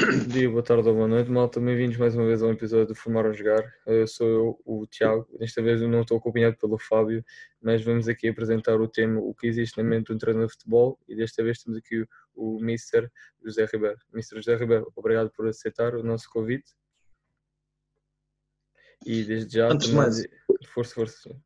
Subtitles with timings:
[0.00, 1.60] Bom dia, boa tarde ou boa noite, malta.
[1.60, 3.62] Bem-vindos mais uma vez a um episódio do Formar a Jogar.
[3.86, 5.28] Eu sou eu, o Tiago.
[5.38, 7.24] Desta vez eu não estou acompanhado pelo Fábio,
[7.62, 10.54] mas vamos aqui apresentar o tema O que existe na mente de um treinador de
[10.54, 12.00] futebol e desta vez temos aqui
[12.34, 13.08] o, o Mr.
[13.44, 13.98] José Ribeiro.
[14.12, 14.36] Mr.
[14.36, 16.72] José Ribeiro, obrigado por aceitar o nosso convite.
[19.06, 20.08] E desde já Antes de também...
[20.10, 20.26] mais-
[20.72, 21.40] Força, força.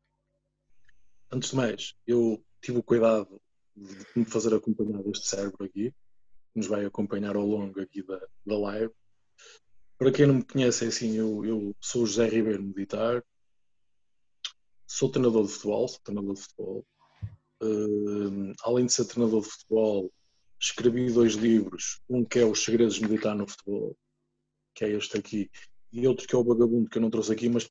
[1.31, 3.39] Antes de mais, eu tive o cuidado
[3.75, 5.93] de me fazer acompanhar deste cérebro aqui,
[6.55, 8.93] nos vai acompanhar ao longo aqui da, da live.
[9.97, 13.23] Para quem não me conhece, é assim, eu, eu sou José Ribeiro Meditar,
[14.87, 16.85] sou treinador de futebol, sou treinador de futebol.
[17.61, 20.11] Hum, além de ser treinador de futebol,
[20.59, 23.97] escrevi dois livros, um que é Os Segredos de Meditar no Futebol,
[24.73, 25.49] que é este aqui,
[25.91, 27.69] e outro que é o Vagabundo, que eu não trouxe aqui, mas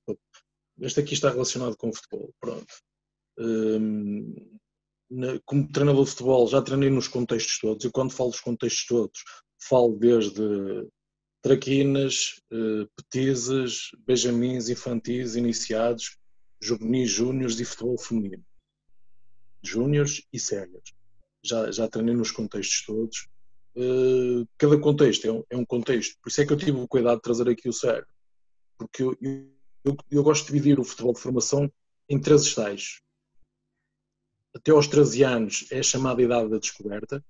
[0.81, 2.67] este aqui está relacionado com o futebol, pronto.
[3.39, 4.59] Na-
[5.45, 9.25] como treinador de futebol já treinei nos contextos todos e quando falo dos contextos todos
[9.59, 10.87] falo desde
[11.43, 16.17] traquinas, eh, petizes, benjamins, infantis, iniciados,
[16.61, 18.45] juvenis, júniores e futebol feminino.
[19.63, 20.93] Júniores e séniores.
[21.43, 23.29] Já, já treinei nos contextos todos.
[23.77, 26.17] Eh, cada contexto é um, é um contexto.
[26.23, 28.09] Por isso é que eu tive o cuidado de trazer aqui o cérebro.
[28.77, 29.17] Porque eu,
[29.85, 31.71] eu, eu gosto de dividir o futebol de formação
[32.09, 33.01] em três estágios
[34.59, 37.25] até aos 13 anos é a chamada idade da descoberta.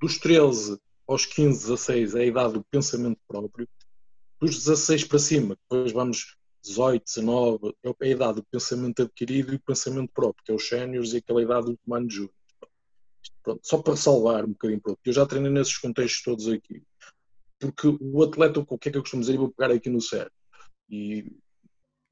[0.00, 3.68] Dos 13 aos 15, 16 é a idade do pensamento próprio.
[4.40, 9.56] Dos 16 para cima, depois vamos 18, 19, é a idade do pensamento adquirido e
[9.56, 12.34] o pensamento próprio, que é os séniores e aquela idade do comando júnior.
[13.42, 16.82] Pronto, só para salvar um bocadinho, pronto, eu já treinei nesses contextos todos aqui.
[17.58, 19.38] Porque o atleta, o que é que eu costumo dizer?
[19.38, 20.32] Vou pegar aqui no cérebro.
[20.90, 21.32] E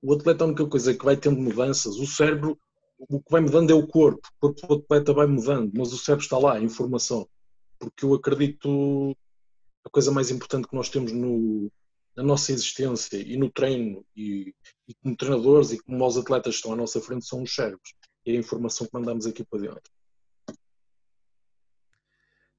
[0.02, 2.58] o atleta, a única coisa que vai tendo mudanças, o cérebro
[2.98, 5.98] o que vai mudando é o corpo, o corpo do atleta vai mudando, mas o
[5.98, 7.28] cérebro está lá, a informação.
[7.78, 9.16] Porque eu acredito
[9.84, 11.70] a coisa mais importante que nós temos no,
[12.16, 14.54] na nossa existência e no treino, e,
[14.88, 17.94] e como treinadores e como os atletas que estão à nossa frente, são os cérebros.
[18.24, 19.95] E a informação que mandamos aqui para dentro.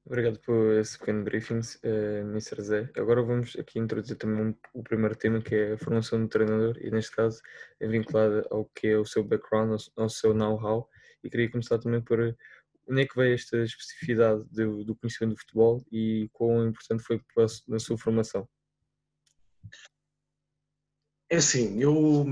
[0.08, 2.62] Obrigado por esse pequeno briefing, eh, Mr.
[2.62, 2.90] Zé.
[2.96, 6.90] Agora vamos aqui introduzir também o primeiro tema, que é a formação do treinador, e
[6.90, 7.42] neste caso
[7.78, 10.88] é vinculada ao que é o seu background, ao, seu know-how,
[11.22, 12.20] e queria começar também por
[12.88, 17.20] onde é que veio esta especificidade do, do conhecimento do futebol e quão importante foi
[17.34, 18.48] para na sua formação.
[21.28, 22.24] É assim, eu,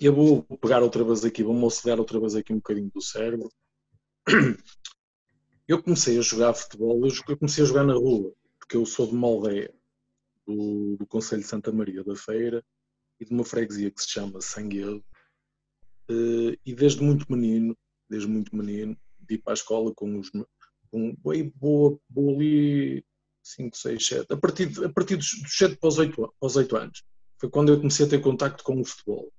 [0.00, 3.48] eu vou pegar outra vez aqui, vou-me auxiliar outra vez aqui um bocadinho do cérebro.
[5.68, 9.14] Eu comecei a jogar futebol, eu comecei a jogar na rua, porque eu sou de
[9.14, 9.74] uma aldeia
[10.46, 12.64] do, do Conselho de Santa Maria da Feira
[13.18, 15.04] e de uma freguesia que se chama Sanguedo.
[16.08, 17.76] Eh, E desde muito menino,
[18.08, 20.30] desde muito menino, de ir para a escola com os.
[20.90, 23.04] Com, bem, boa, boa ali
[23.42, 24.32] 5, 6, 7.
[24.32, 27.04] A partir, a partir dos, dos 7 para os 8, para os 8 anos.
[27.38, 29.32] Foi quando eu comecei a ter contacto com o futebol.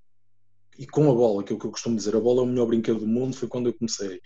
[0.78, 2.16] E com a bola, que é o que eu costumo dizer.
[2.16, 4.22] A bola é o melhor brinquedo do mundo, foi quando eu comecei.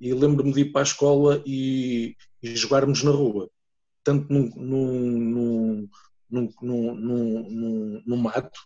[0.00, 3.48] E lembro-me de ir para a escola e, e jogarmos na rua.
[4.02, 5.88] Tanto num, num,
[6.28, 8.58] num, num, num, mato,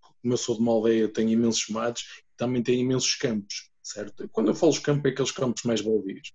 [0.00, 2.04] como eu sou de uma aldeia, tem imensos matos,
[2.36, 4.28] também tem imensos campos, certo?
[4.30, 6.32] Quando eu falo de campo, é aqueles campos mais baldios.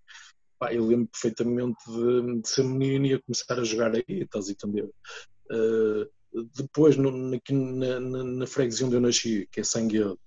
[0.60, 4.50] Pá, eu lembro perfeitamente de, de ser menino e a começar a jogar aí, estás
[4.50, 4.90] a entender?
[5.52, 6.08] Uh,
[6.56, 10.20] depois, no, na, na, na, freguesia onde eu nasci, que é Sanguedo,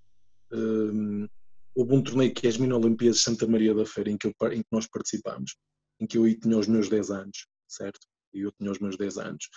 [0.53, 1.29] um,
[1.75, 4.27] houve um torneio que é as Mini Olimpíadas de Santa Maria da Feira, em que,
[4.27, 5.57] eu, em que nós participámos,
[6.01, 8.01] em que eu aí tinha os meus 10 anos, certo?
[8.35, 9.49] E eu tinha os meus 10 anos.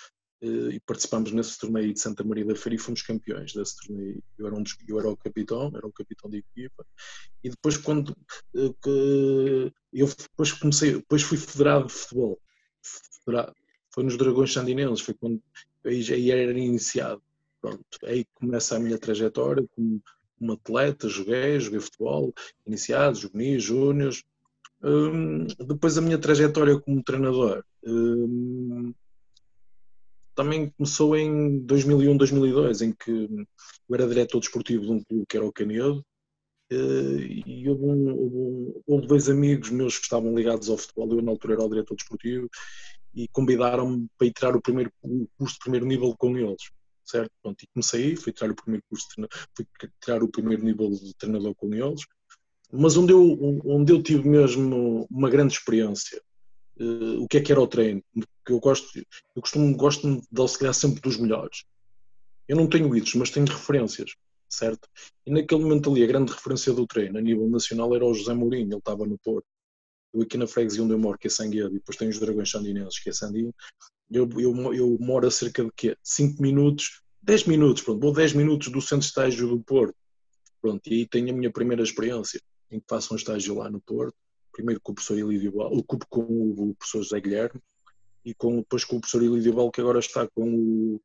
[0.42, 4.22] Eh, e participámos nesse torneio de Santa Maria da Feira e fomos campeões desse torneio.
[4.38, 6.86] Eu era, um eu era o capitão, era o capitão da equipa.
[7.44, 8.16] E depois quando
[8.56, 12.40] eh, que- eu depois comecei, depois fui federado de futebol.
[13.26, 13.54] Federado.
[13.94, 15.42] Foi nos Dragões Sandinenses, foi quando
[15.86, 17.22] aí já era iniciado.
[17.62, 20.02] Pronto, aí começa a minha trajetória como,
[20.38, 22.34] como atleta, joguei, joguei futebol,
[22.66, 24.24] iniciados, juvenis, júniores.
[24.84, 28.94] Hum, depois a minha trajetória como treinador hum,
[30.36, 35.38] também começou em 2001, 2002, em que eu era diretor desportivo de um clube que
[35.38, 36.04] era o Canedo,
[36.72, 36.76] eh,
[37.46, 41.22] e houve, um- houve um- houve dois amigos meus que estavam ligados ao futebol, eu
[41.22, 42.50] na altura era o diretor desportivo,
[43.14, 46.64] e convidaram-me para ir tirar o primeiro o curso de primeiro nível com eles,
[47.06, 47.32] certo?
[47.42, 49.08] Pronto, e comecei fui tirar o primeiro curso,
[49.56, 49.66] fui
[50.02, 52.02] tirar o primeiro nível de treinador com eles,
[52.72, 56.22] mas onde eu, onde eu tive mesmo uma grande experiência,
[56.80, 60.42] eh, o que é que era o treino, porque eu gosto, eu costumo, gosto de
[60.42, 61.66] auxiliar sempre dos melhores.
[62.48, 64.16] Eu não tenho ídolos, mas tenho referências,
[64.50, 64.90] certo?
[65.26, 68.34] E naquele momento ali, a grande referência do treino a nível nacional era o José
[68.34, 69.46] Mourinho, ele estava no Porto.
[70.14, 72.50] Eu aqui na freguesia onde eu moro, que é Sanguedo, e depois tenho os Dragões
[72.50, 73.54] Sandinenses, que é Sandinho,
[74.12, 75.98] Eu, eu, eu moro a cerca de quê?
[76.04, 79.96] 5 minutos, 10 minutos, pronto, vou 10 minutos do centro de estágio do Porto.
[80.62, 82.42] Pronto, e aí tenho a minha primeira experiência
[82.72, 84.16] em que faço um estágio lá no Porto,
[84.52, 87.62] primeiro com o professor Elídio Bal, com o professor José Guilherme
[88.24, 91.02] e com, depois com o professor Elídio Bal, que agora está com o,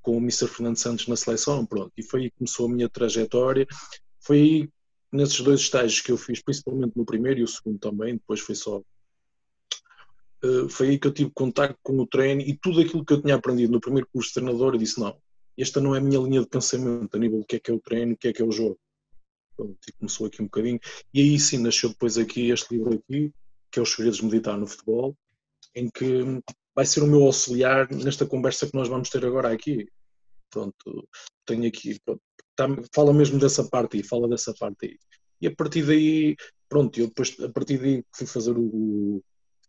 [0.00, 0.48] com o Mr.
[0.48, 3.66] Fernando Santos na seleção, pronto, e foi aí que começou a minha trajetória,
[4.20, 4.68] foi aí
[5.12, 8.54] nesses dois estágios que eu fiz, principalmente no primeiro e o segundo também, depois foi
[8.54, 8.82] só
[10.70, 13.34] foi aí que eu tive contato com o treino e tudo aquilo que eu tinha
[13.34, 15.16] aprendido no primeiro curso de treinador, eu disse não,
[15.56, 17.74] esta não é a minha linha de pensamento a nível do que é que é
[17.74, 18.78] o treino, o que é que é o jogo.
[19.60, 20.80] E começou aqui um bocadinho.
[21.12, 23.32] E aí sim nasceu depois aqui este livro aqui,
[23.70, 25.16] que é Os Segredos de Meditar no Futebol,
[25.74, 26.42] em que
[26.74, 29.86] vai ser o meu auxiliar nesta conversa que nós vamos ter agora aqui.
[30.50, 31.08] Pronto,
[31.46, 32.20] tenho aqui, pronto,
[32.56, 34.98] tá, fala mesmo dessa parte aí, fala dessa parte aí.
[35.40, 36.36] E a partir daí,
[36.68, 39.22] pronto, eu depois, a partir daí fui fazer o.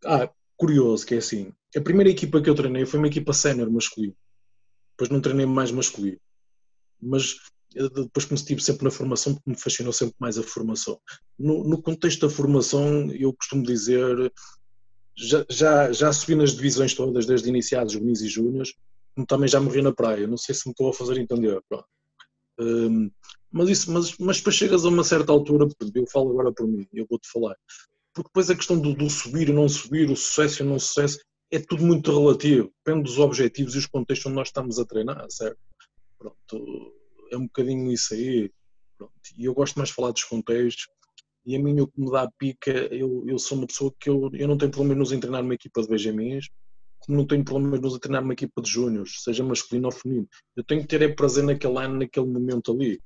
[0.05, 3.69] Ah, curioso, que é assim, a primeira equipa que eu treinei foi uma equipa sénior
[3.71, 4.15] masculina.
[4.91, 6.19] Depois não treinei mais masculino.
[7.01, 7.35] Mas
[7.73, 10.99] depois como estive sempre na formação, porque me fascinou sempre mais a formação.
[11.37, 14.31] No, no contexto da formação, eu costumo dizer,
[15.15, 18.73] já, já, já subi nas divisões todas, desde iniciados, juvenis e júniores,
[19.15, 21.59] como também já morri na praia, não sei se me estou a fazer entender.
[22.59, 23.09] Um,
[23.51, 26.87] mas, isso, mas, mas depois chegas a uma certa altura, eu falo agora por mim,
[26.93, 27.55] eu vou-te falar,
[28.13, 31.19] porque depois a questão do, do subir e não subir, o sucesso e não sucesso,
[31.51, 35.25] é tudo muito relativo, depende dos objetivos e os contextos onde nós estamos a treinar,
[35.29, 35.59] certo?
[36.17, 36.93] Pronto,
[37.31, 38.51] é um bocadinho isso aí.
[38.97, 39.13] Pronto.
[39.37, 40.87] E eu gosto mais de falar dos contextos.
[41.45, 44.29] E a mim, o que me dá pica, eu, eu sou uma pessoa que eu,
[44.33, 46.49] eu não tenho problema nos treinar uma equipa de Benjamins,
[46.99, 50.27] como não tenho problema nos treinar uma equipa de júniores, seja masculino ou feminino.
[50.55, 53.01] Eu tenho que ter é prazer naquele ano, naquele momento ali.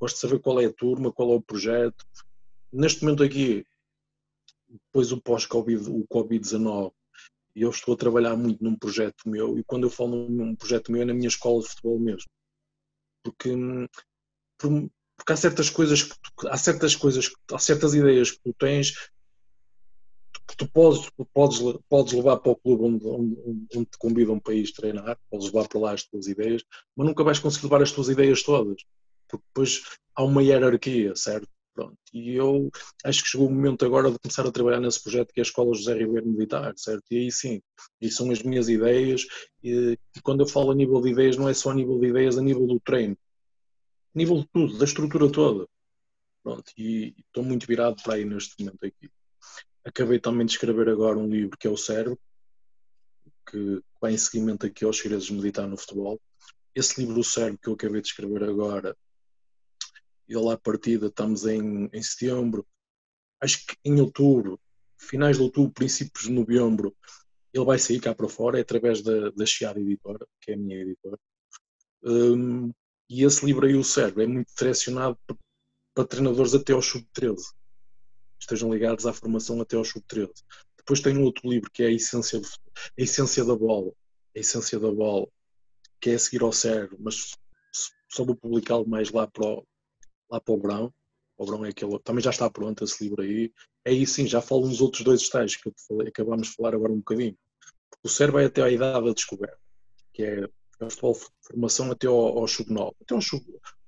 [0.00, 2.04] Gosto de saber qual é a turma, qual é o projeto.
[2.72, 3.64] Neste momento aqui,
[4.70, 6.92] depois o pós-Covid, o Covid-19,
[7.56, 11.02] eu estou a trabalhar muito num projeto meu, e quando eu falo num projeto meu
[11.02, 12.30] é na minha escola de futebol mesmo
[13.22, 13.50] porque,
[14.58, 19.10] porque há certas coisas que tu, há certas coisas há certas ideias que tu tens
[20.46, 21.58] que tu podes, podes,
[21.88, 23.36] podes levar para o clube onde, onde,
[23.76, 26.64] onde te convidam para ir treinar, podes levar para lá as tuas ideias,
[26.96, 28.82] mas nunca vais conseguir levar as tuas ideias todas,
[29.28, 29.82] porque depois
[30.14, 31.48] há uma hierarquia, certo?
[31.74, 31.96] Pronto.
[32.12, 32.70] E eu
[33.04, 35.46] acho que chegou o momento agora de começar a trabalhar nesse projeto que é a
[35.46, 37.04] Escola José Ribeiro Militar, certo?
[37.10, 37.62] E aí sim,
[38.00, 39.26] e são as minhas ideias,
[39.62, 42.08] e, e, quando eu falo a nível de ideias, não é só a nível de
[42.08, 43.16] ideias, a nível do treino,
[44.14, 45.66] a nível de tudo, da estrutura toda.
[46.42, 49.10] Pronto, e, estou muito virado para aí neste momento aqui.
[49.84, 52.18] Acabei também de escrever agora um livro que é o Cérebro,
[53.48, 56.20] que vai em seguimento aqui aos segredos de meditar no futebol.
[56.74, 58.96] Esse livro, o Cérebro, que eu acabei de escrever agora,
[60.30, 62.64] ele à partida estamos em, em setembro,
[63.40, 64.60] acho que em outubro,
[64.96, 66.94] finais de outubro, princípios de novembro,
[67.52, 70.56] ele vai sair cá para fora, é através da, da Chiada Editora, que é a
[70.56, 71.18] minha editora.
[72.04, 72.70] Um,
[73.08, 75.36] e esse livro aí, o Cérebro, é muito direcionado para,
[75.94, 77.38] para treinadores até ao sub-13.
[78.38, 80.30] Estejam ligados à formação até ao sub-13.
[80.76, 83.92] Depois tem um outro livro que é a Essência, de, a Essência da Bola.
[84.36, 85.26] A Essência da Bola,
[86.00, 87.32] que é a seguir ao Cérebro, mas
[88.08, 89.66] só vou publicá-lo mais lá para o,
[90.30, 90.94] lá para o Brão.
[91.36, 93.52] O Brão é aquele, também já está pronto esse livro aí.
[93.86, 96.98] Aí sim, já falo nos outros dois estágios que falei, acabamos de falar agora um
[96.98, 97.36] bocadinho.
[98.02, 99.58] O cérebro é até à idade da descoberta,
[100.12, 100.48] que é,
[100.80, 103.44] é o futebol formação até ao, ao sub-9, até ao sub,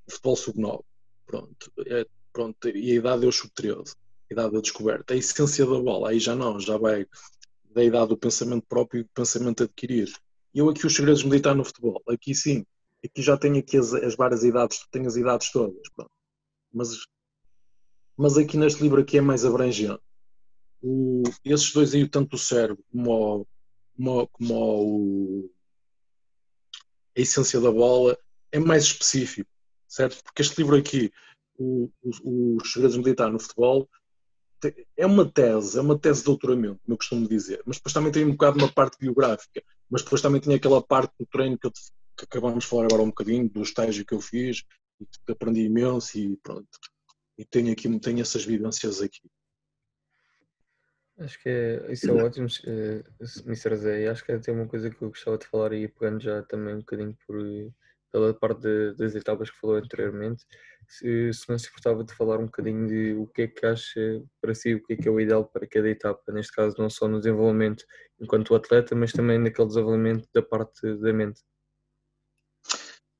[0.06, 0.84] o futebol sub-9.
[1.26, 3.94] Pronto, é, pronto, e a idade é o sub-13,
[4.30, 5.14] a idade da descoberta.
[5.14, 7.06] A essência da bola, aí já não, já vai
[7.70, 10.12] da idade do pensamento próprio e do pensamento adquirido.
[10.54, 12.64] E eu aqui os segredos meditar no futebol, aqui sim,
[13.04, 15.82] aqui já tenho aqui as, as várias idades, tenho as idades todas.
[15.94, 16.10] Pronto
[16.72, 17.06] mas,
[18.16, 20.00] mas aqui neste livro aqui é mais abrangente.
[20.82, 23.46] O, esses dois aí, tanto o cérebro como, o,
[23.96, 25.50] como, como o,
[27.16, 28.18] a essência da bola,
[28.50, 29.50] é mais específico,
[29.86, 30.22] certo?
[30.24, 31.12] Porque este livro aqui,
[31.58, 33.88] o, Os Segredos de Militar no Futebol,
[34.96, 38.12] é uma tese, é uma tese de doutoramento, como eu costumo dizer, mas depois também
[38.12, 41.66] tem um bocado uma parte biográfica, mas depois também tinha aquela parte do treino que,
[41.66, 41.72] eu,
[42.16, 44.62] que acabamos de falar agora um bocadinho, do estágio que eu fiz,
[45.28, 46.68] aprendi imenso e pronto.
[47.38, 49.30] E tenho aqui tenho essas vivências aqui.
[51.18, 53.76] Acho que é, isso é ótimo, uh, Mr.
[53.76, 54.08] Zé.
[54.08, 56.78] Acho que até uma coisa que eu gostava de falar aí, pegando já também um
[56.78, 57.36] bocadinho por,
[58.10, 60.44] pela parte de, das etapas que falou anteriormente.
[60.88, 64.22] Se, se não se importava de falar um bocadinho de o que é que acha
[64.40, 66.90] para si, o que é que é o ideal para cada etapa, neste caso, não
[66.90, 67.84] só no desenvolvimento
[68.20, 71.40] enquanto atleta, mas também naquele desenvolvimento da parte da mente.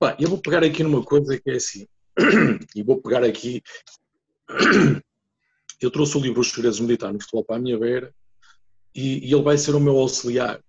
[0.03, 1.87] Pá, eu vou pegar aqui numa coisa que é assim,
[2.75, 3.63] e vou pegar aqui.
[5.81, 8.13] Eu trouxe o livro Os Segredos Militar no Futebol para a minha beira
[8.93, 10.61] e, e, ele vai ser o meu auxiliar.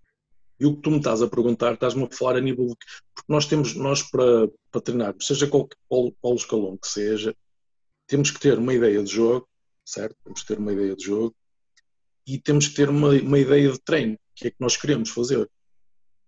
[0.60, 2.76] E o que tu me estás a perguntar, estás-me a falar a nível de.
[3.16, 7.36] Porque nós temos, nós para, para treinar, seja qual, qual, qual escalão que seja,
[8.06, 9.50] temos que ter uma ideia de jogo,
[9.84, 10.16] certo?
[10.24, 11.36] Temos que ter uma ideia de jogo
[12.28, 15.50] e temos que ter uma, uma ideia de treino, que é que nós queremos fazer.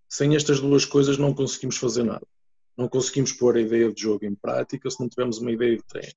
[0.08, 2.26] Sem estas duas coisas não conseguimos fazer nada.
[2.76, 5.82] Não conseguimos pôr a ideia de jogo em prática se não tivermos uma ideia de
[5.84, 6.14] treino.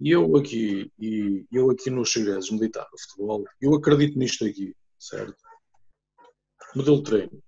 [0.00, 4.74] E eu aqui, e eu aqui nos segredos militar no futebol, eu acredito nisto aqui,
[4.98, 5.36] certo?
[6.74, 7.42] Modelo de treino.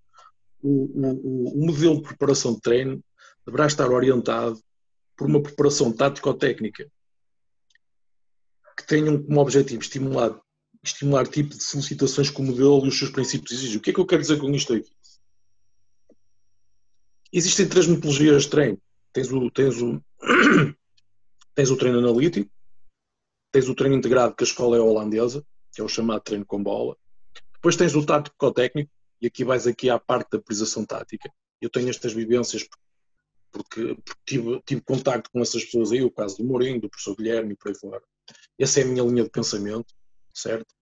[0.62, 3.04] O, o, o modelo de preparação de treino
[3.45, 4.59] deverá estar orientado
[5.16, 6.90] por uma preparação tático-técnica
[8.76, 10.40] que tenham como objetivo estimular,
[10.83, 13.78] estimular tipo de solicitações que o modelo e os seus princípios exigem.
[13.78, 14.90] O que é que eu quero dizer com isto aqui?
[17.36, 18.80] Existem três metodologias de treino.
[19.12, 20.00] Tens o, tens o,
[21.52, 22.48] tens o treino analítico,
[23.50, 26.62] tens o treino integrado que a escola é holandesa, que é o chamado treino com
[26.62, 26.96] bola.
[27.54, 28.88] Depois tens o tático técnico,
[29.20, 31.28] e aqui vais aqui à parte da priorização tática.
[31.60, 32.68] Eu tenho estas vivências
[33.50, 37.16] porque, porque tive, tive contacto com essas pessoas aí, o caso do Mourinho, do professor
[37.16, 38.02] Guilherme e por aí fora.
[38.56, 39.92] Essa é a minha linha de pensamento,
[40.32, 40.72] certo?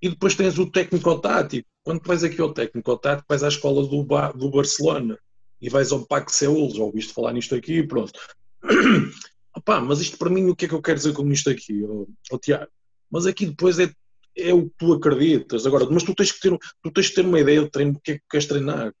[0.00, 1.68] E depois tens o técnico-tático.
[1.82, 5.18] Quando vais aqui ao técnico-tático, vais à escola do, ba do Barcelona
[5.60, 8.18] e vais ao PAC Seul, já ouviste falar nisto aqui, pronto.
[9.56, 11.82] Opa, mas isto para mim, o que é que eu quero dizer com isto aqui,
[11.84, 12.70] oh, oh, Tiago?
[13.10, 13.92] Mas aqui depois é,
[14.36, 15.66] é o que tu acreditas.
[15.66, 18.00] Agora, mas tu tens que ter, tu tens que ter uma ideia de treino, do
[18.00, 18.94] que é que queres treinar.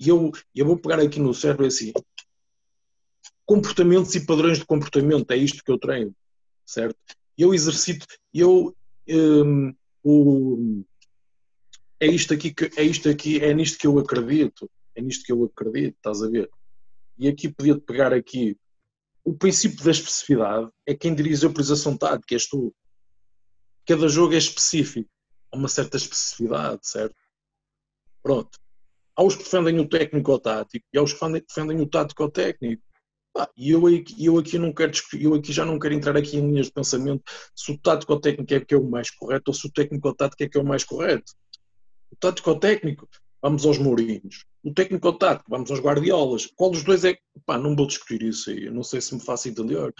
[0.00, 1.92] E eu, eu vou pegar aqui no cérebro assim,
[3.46, 6.14] comportamentos e padrões de comportamento, é isto que eu treino,
[6.66, 6.96] certo?
[7.36, 8.76] Eu exercito, eu
[9.08, 10.84] um, o,
[11.98, 15.32] é isto aqui que é isto aqui, é nisto que eu acredito é nisto que
[15.32, 16.50] eu acredito, estás a ver?
[17.16, 18.58] E aqui podia-te pegar aqui
[19.24, 22.74] o princípio da especificidade é quem dirige a priorização tática, és tu.
[23.86, 25.08] Cada jogo é específico,
[25.52, 27.14] há uma certa especificidade, certo?
[28.22, 28.58] Pronto.
[29.14, 32.22] Há os que defendem o técnico ou tático e há os que defendem o tático
[32.22, 32.82] ou técnico.
[33.56, 33.82] e eu,
[34.18, 37.22] eu aqui não quero eu aqui já não quero entrar aqui em linhas de pensamento
[37.54, 40.08] se o tático ou técnico é que é o mais correto ou se o técnico
[40.08, 41.32] ou tático é que é o mais correto.
[42.10, 43.08] O tático ou técnico
[43.42, 44.44] vamos aos Mourinhos.
[44.62, 46.46] O técnico tático, vamos aos Guardiolas.
[46.46, 47.22] Qual dos dois é que.
[47.48, 49.94] Não vou discutir isso aí, não sei se me faço entender.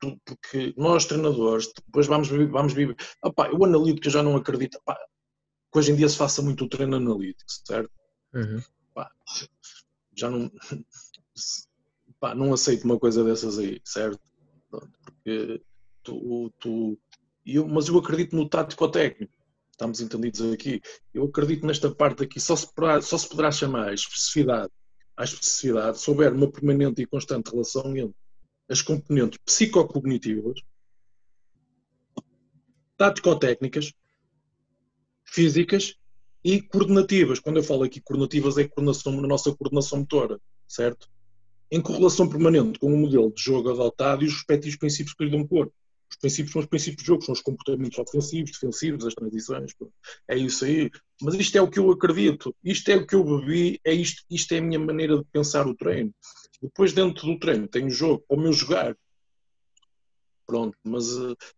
[0.00, 2.48] Porque nós, treinadores, depois vamos viver.
[2.48, 2.96] Vamos viver.
[3.22, 4.76] Opá, eu analítico já não acredito.
[4.76, 4.96] Opá,
[5.72, 7.90] que hoje em dia se faça muito o treino analítico, certo?
[8.34, 8.62] Uhum.
[8.90, 9.10] Opá,
[10.16, 10.50] já não.
[12.16, 14.20] Opá, não aceito uma coisa dessas aí, certo?
[14.70, 15.62] Porque
[16.02, 16.50] tu.
[16.58, 16.98] tu
[17.44, 19.35] eu, mas eu acredito no tático técnico
[19.76, 20.80] estamos entendidos aqui.
[21.12, 24.72] Eu acredito nesta parte aqui, só se poderá, só se poderá chamar a especificidade
[25.16, 28.14] à especificidade se houver uma permanente e constante relação entre
[28.68, 30.60] as componentes psicocognitivas,
[32.96, 33.92] tático-técnicas,
[35.24, 35.94] físicas
[36.44, 37.38] e coordenativas.
[37.38, 41.08] Quando eu falo aqui coordenativas, é coordenação, na nossa coordenação motora, certo?
[41.70, 45.30] Em correlação permanente com o modelo de jogo adotado e os respectivos princípios que lhe
[45.30, 45.72] dão corpo.
[46.10, 49.72] Os princípios são os princípios de jogo, são os comportamentos ofensivos, defensivos, as transições.
[50.28, 50.90] É isso aí.
[51.20, 54.22] Mas isto é o que eu acredito, isto é o que eu bebi, é isto,
[54.30, 56.14] isto é a minha maneira de pensar o treino.
[56.62, 58.96] Depois, dentro do treino, tenho jogo para o meu jogar.
[60.46, 61.06] Pronto, mas,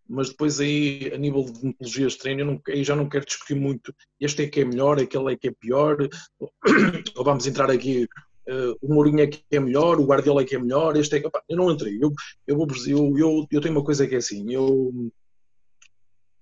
[0.08, 3.26] mas depois aí, a nível de metodologias de treino, eu não, aí já não quero
[3.26, 3.94] discutir muito.
[4.18, 5.98] Este é que é melhor, aquele é que é pior.
[6.38, 6.50] Ou
[7.22, 8.08] vamos entrar aqui
[8.48, 11.20] uh, o Mourinho é que é melhor, o Guardiola é que é melhor, este é
[11.20, 11.26] que.
[11.26, 11.98] Opa, eu não entrei.
[12.00, 12.12] Eu,
[12.46, 15.10] eu, eu, eu, eu tenho uma coisa que é assim, eu,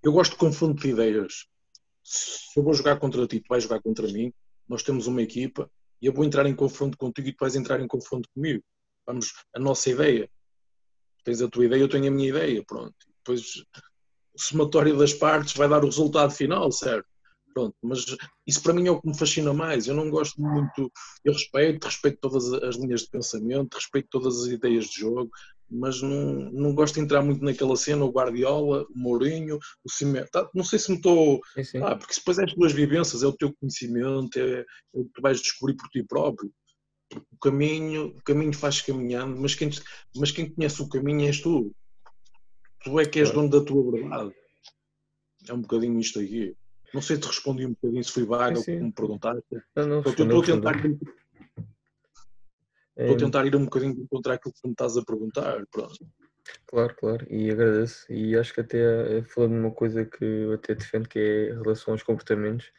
[0.03, 1.47] eu gosto de confronto de ideias.
[2.03, 4.33] Se eu vou jogar contra ti, tu vais jogar contra mim,
[4.69, 5.71] nós temos uma equipa
[6.01, 8.63] e eu vou entrar em confronto contigo e tu vais entrar em confronto comigo.
[9.05, 10.31] Vamos, a nossa ideia.
[11.25, 12.95] Tens a tua ideia, eu tenho a minha ideia, pronto.
[13.19, 13.43] Depois
[14.35, 17.09] o somatório das partes vai dar o resultado final, certo?
[17.57, 18.05] Pronto, mas
[18.47, 19.87] isso para mim é o que me fascina mais.
[19.87, 20.93] Eu não gosto muito,
[21.25, 25.31] eu respeito, respeito todas as linhas de pensamento, respeito todas as ideias de jogo,
[25.71, 30.29] mas não, não gosto de entrar muito naquela cena, o Guardiola, o Mourinho, o Cimento.
[30.31, 31.41] Tá, não sei se me estou.
[31.83, 35.13] Ah, porque depois é as tuas vivências, é o teu conhecimento, é, é o que
[35.15, 36.53] tu vais descobrir por ti próprio.
[37.15, 39.71] O caminho, o caminho faz caminhando, mas quem,
[40.15, 41.75] mas quem conhece o caminho és tu.
[42.85, 44.35] Tu é que és dono da tua verdade.
[45.49, 46.55] É um bocadinho isto aqui.
[46.95, 49.45] Não sei se respondi um bocadinho, se fui vaga, como me perguntaste.
[49.75, 50.76] Não, não, estou a tentar.
[52.97, 55.64] Estou a tentar ir um bocadinho contra aquilo que me estás a perguntar.
[55.71, 56.07] Pronto.
[56.66, 58.11] Claro, claro, e agradeço.
[58.11, 61.50] E acho que até eh, falando de uma coisa que eu até defendo, que é
[61.50, 62.73] em relação aos comportamentos,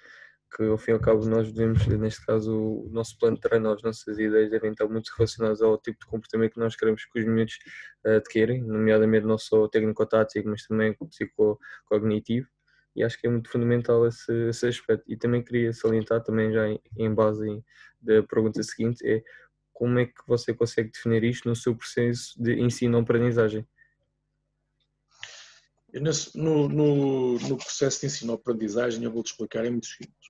[0.56, 3.70] que ao fim e ao cabo nós devemos, neste caso, o nosso plano de treino,
[3.70, 7.20] as nossas ideias devem estar muito relacionadas ao tipo de comportamento que nós queremos que
[7.20, 7.58] os miúdos
[8.06, 12.48] uh, adquirem, nomeadamente não só técnico-tático, mas também psicocognitivo
[12.98, 15.04] e acho que é muito fundamental esse, esse aspecto.
[15.08, 17.64] E também queria salientar, também já em, em base
[18.02, 19.24] da pergunta seguinte, é
[19.72, 23.64] como é que você consegue definir isto no seu processo de ensino-aprendizagem?
[26.34, 30.28] No, no, no, processo de ensino-aprendizagem, eu vou-te explicar, é muito simples.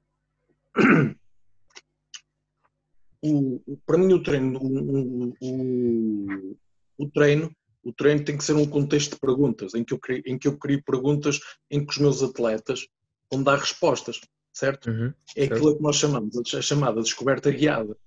[3.24, 6.57] O, para mim, o treino, o, o,
[6.97, 7.51] o, treino,
[7.88, 10.46] o treino tem que ser um contexto de perguntas, em que eu crio, em que
[10.46, 11.39] eu crio perguntas
[11.72, 12.86] em que os meus atletas
[13.32, 14.20] vão dar respostas,
[14.51, 14.89] certo?
[14.89, 15.53] Uhum, é certo.
[15.53, 17.98] aquilo que nós chamamos, a chamada descoberta guiada.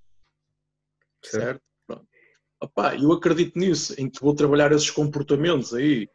[1.25, 1.63] Certo?
[1.89, 2.07] certo?
[2.63, 6.07] Opa, eu acredito nisso, em que vou trabalhar esses comportamentos aí.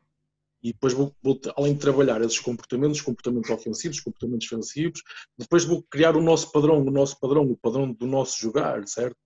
[0.61, 5.01] E depois vou, vou, além de trabalhar esses comportamentos, comportamentos ofensivos, comportamentos defensivos,
[5.35, 9.17] depois vou criar o nosso padrão, o nosso padrão, o padrão do nosso jogar, certo?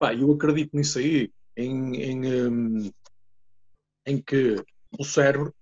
[0.00, 2.90] Pá, eu acredito nisso aí, em, em, um,
[4.06, 4.56] em que
[4.98, 5.54] o cérebro,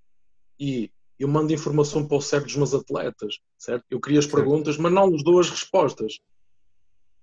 [0.58, 3.84] e eu mando informação para o cérebro dos meus atletas, certo?
[3.90, 6.18] Eu crio as perguntas, mas não lhes dou as respostas.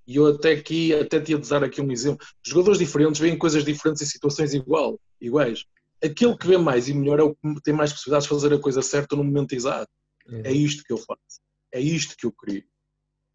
[0.07, 2.25] E eu até aqui, até te ia dar aqui um exemplo.
[2.43, 5.65] Jogadores diferentes veem coisas diferentes em situações igual, iguais.
[6.03, 8.59] Aquele que vê mais e melhor é o que tem mais possibilidades de fazer a
[8.59, 9.91] coisa certa no momento exato.
[10.27, 10.41] Uhum.
[10.43, 11.41] É isto que eu faço.
[11.71, 12.63] É isto que eu crio.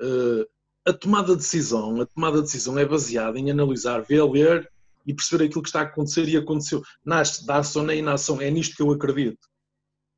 [0.03, 0.45] Uh,
[0.87, 4.71] a tomada de decisão, a tomada de decisão é baseada em analisar, ver, ler
[5.07, 6.83] e perceber aquilo que está a acontecer e aconteceu.
[7.05, 8.41] Nasce da ação na inação.
[8.41, 9.49] É nisto que eu acredito.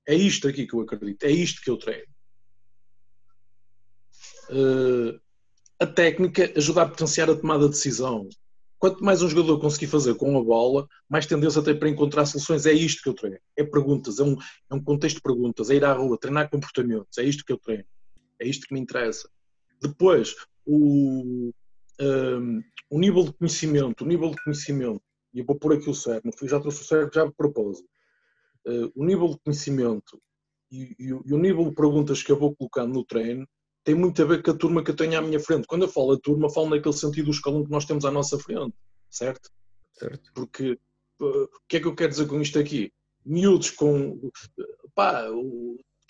[0.07, 1.25] É isto aqui que eu acredito.
[1.25, 2.07] É isto que eu treino.
[4.49, 5.21] Uh,
[5.81, 8.29] a técnica ajuda a potenciar a tomada de decisão.
[8.79, 12.67] Quanto mais um jogador conseguir fazer com a bola, mais tendência tem para encontrar soluções.
[12.67, 13.39] É isto que eu treino.
[13.57, 14.37] É perguntas, é um,
[14.71, 17.19] é um contexto de perguntas, é ir à rua, treinar comportamentos.
[17.19, 17.85] É isto que eu treino.
[18.41, 19.29] É isto que me interessa.
[19.81, 21.51] Depois, o,
[22.01, 25.95] um, o nível de conhecimento, o nível de conhecimento, e eu vou pôr aqui o
[25.95, 27.89] cérebro, já trouxe o cérebro já propósito.
[28.67, 30.21] Uh, o nível de conhecimento
[30.71, 33.47] e, e, e, o nível de perguntas que eu vou colocando no treino
[33.85, 35.69] tem muito a ver com a turma que eu tenho à minha frente.
[35.69, 38.37] Quando eu falo a turma, falo naquele sentido do escalão que nós temos à nossa
[38.37, 38.75] frente,
[39.09, 39.49] certo?
[39.93, 40.33] Certo.
[40.35, 40.73] Porque
[41.21, 42.93] uh, o que é que eu quero dizer com isto aqui?
[43.25, 44.31] Miúdos com.
[44.95, 45.25] Pá,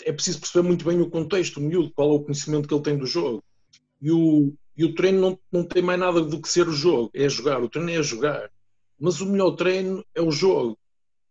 [0.04, 2.82] é preciso perceber muito bem o contexto, o miúdo, qual é o conhecimento que ele
[2.82, 3.42] tem do jogo.
[4.00, 7.10] E o, e o treino não, não tem mais nada do que ser o jogo,
[7.14, 7.62] é jogar.
[7.62, 8.50] O treino é jogar.
[8.98, 10.78] Mas o melhor treino é o jogo,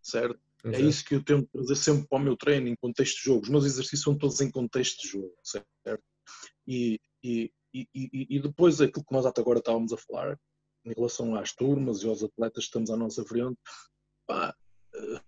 [0.01, 0.39] certo?
[0.65, 3.43] É isso que eu tento trazer sempre para o meu treino, em contexto de jogo.
[3.43, 6.03] Os meus exercícios são todos em contexto de jogo, certo?
[6.67, 10.39] E, e, e, e, depois aquilo que nós até agora estávamos a falar,
[10.83, 13.57] em relação às turmas e aos atletas que estamos à nossa frente,
[14.25, 14.55] pá,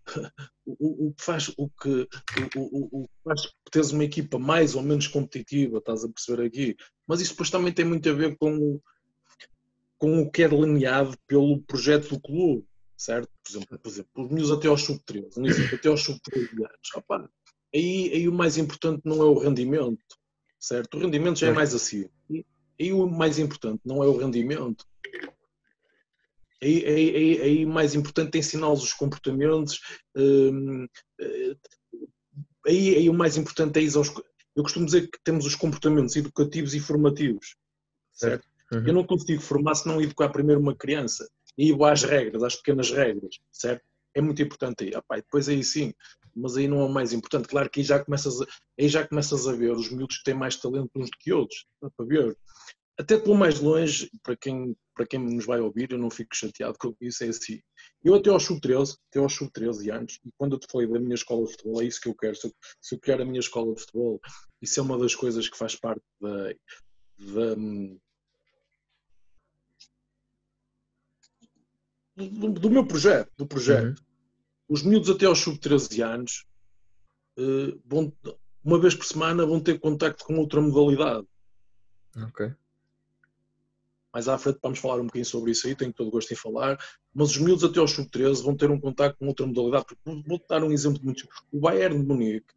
[0.65, 2.08] o, o, que faz o que
[2.56, 6.75] o, o, faz teres uma equipa mais ou menos competitiva, estás a perceber aqui,
[7.08, 8.80] mas isso depois também tem muito a ver com,
[9.97, 13.30] com o que é delineado pelo projeto do clube, certo?
[13.43, 16.49] Por exemplo, por exemplo os meus até aos sub-13, até aos sub-13
[17.10, 17.30] anos,
[17.73, 20.17] aí, aí o mais importante não é o rendimento,
[20.60, 20.97] certo?
[20.97, 22.10] O rendimento já é mais assim.
[22.80, 24.86] E o mais importante não é o rendimento.
[26.62, 29.80] Aí, aí, aí, mais importante é ensiná-los os comportamentos.
[30.15, 30.88] Hum,
[31.20, 31.56] eh,
[32.65, 34.10] aí, aí o mais importante é ir aos.
[34.56, 37.56] Eu costumo dizer que temos os comportamentos educativos e formativos.
[38.12, 38.48] Certo?
[38.72, 38.88] Uhum.
[38.88, 41.30] Eu não consigo formar se não educar primeiro uma criança.
[41.58, 43.84] E vou às regras, às pequenas regras, certo?
[44.15, 44.91] É muito importante aí.
[44.96, 45.93] Ah, depois aí sim,
[46.36, 47.48] mas aí não é o mais importante.
[47.48, 48.46] Claro que aí já começas a,
[48.80, 51.65] aí já começas a ver os miúdos que têm mais talento uns do que outros,
[51.80, 52.38] para ver.
[52.99, 56.77] Até pelo mais longe, para quem, para quem nos vai ouvir, eu não fico chateado
[56.79, 57.62] com isso, é assim.
[58.03, 61.15] Eu até aos sub-13, até aos sub-13 anos, e quando eu te falei da minha
[61.15, 62.36] escola de futebol, é isso que eu quero.
[62.36, 64.19] Se eu, se eu criar a minha escola de futebol,
[64.62, 66.53] isso é uma das coisas que faz parte da,
[67.19, 67.55] da
[72.15, 73.99] do, do, meu projeto, do projeto.
[73.99, 74.07] Uhum
[74.67, 76.45] os miúdos até aos sub-13 anos,
[77.86, 78.13] vão,
[78.63, 81.25] uma vez por semana, vão ter contacto com outra modalidade.
[82.17, 82.53] Ok.
[84.17, 86.36] Mais à frente vamos falar um bocadinho sobre isso aí, tenho todo o gosto em
[86.36, 86.75] falar.
[87.13, 89.86] Mas os miúdos até aos sub-13 vão ter um contacto com outra modalidade.
[90.03, 91.27] Vou dar um exemplo muito.
[91.51, 92.51] O Bayern de Munique,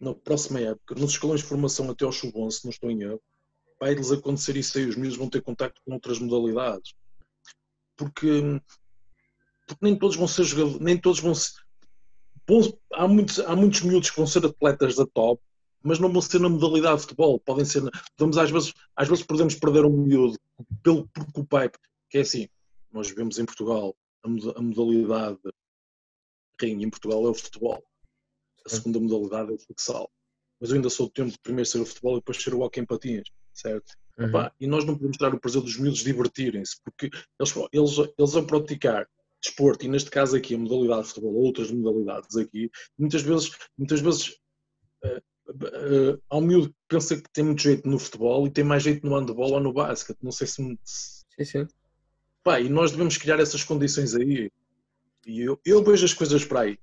[0.00, 3.20] na próxima época, nos escalões de formação até aos sub-11, se não estou em erro,
[3.78, 4.86] vai-lhes acontecer isso aí.
[4.86, 6.94] Os miúdos vão ter contacto com outras modalidades.
[7.94, 8.58] Porque
[9.66, 11.52] porque nem todos vão ser jogadores, nem todos vão ser.
[12.94, 15.42] há, muitos, há muitos miúdos que vão ser atletas da top,
[15.82, 17.40] mas não vão ser na modalidade de futebol.
[17.40, 17.82] Podem ser.
[18.16, 20.38] Podemos, às, vezes, às vezes podemos perder um miúdo
[20.82, 21.70] pelo, porque o pai.
[22.10, 22.48] Que é assim,
[22.92, 25.38] nós vemos em Portugal a, modalidade
[26.60, 27.82] rainha em Portugal é o futebol.
[28.64, 30.10] A segunda modalidade é o futsal.
[30.60, 32.60] Mas eu ainda sou do tempo de primeiro ser o futebol e depois ser o
[32.60, 33.94] hockey em patins, certo?
[34.18, 34.28] Uhum.
[34.60, 38.46] e nós não podemos dar o prazer dos miúdos divertirem-se, porque eles, eles, eles vão
[38.46, 39.08] praticar
[39.42, 43.56] desporto, e neste caso aqui a modalidade de futebol, ou outras modalidades aqui, muitas vezes,
[43.76, 44.28] muitas vezes
[45.04, 48.64] uh, uh, há um miúdo que pensa que tem muito jeito no futebol e tem
[48.64, 50.18] mais jeito no handball ou no basquete.
[50.22, 50.78] Não sei se.
[50.84, 51.68] Sim, sim.
[52.42, 54.50] Pá, e nós devemos criar essas condições aí.
[55.26, 56.78] E eu, eu vejo as coisas para aí.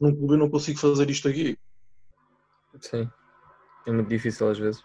[0.00, 1.56] Num clube eu não consigo fazer isto aqui.
[2.80, 3.10] Sim.
[3.86, 4.82] É muito difícil às vezes.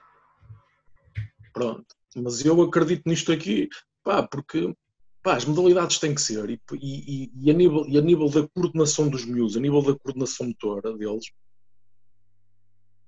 [1.54, 1.86] Pronto.
[2.16, 3.70] Mas eu acredito nisto aqui,
[4.04, 4.74] pá, porque
[5.22, 6.50] pá, as modalidades têm que ser.
[6.50, 9.98] E, e, e, a nível, e a nível da coordenação dos miúdos, a nível da
[9.98, 11.26] coordenação motora deles,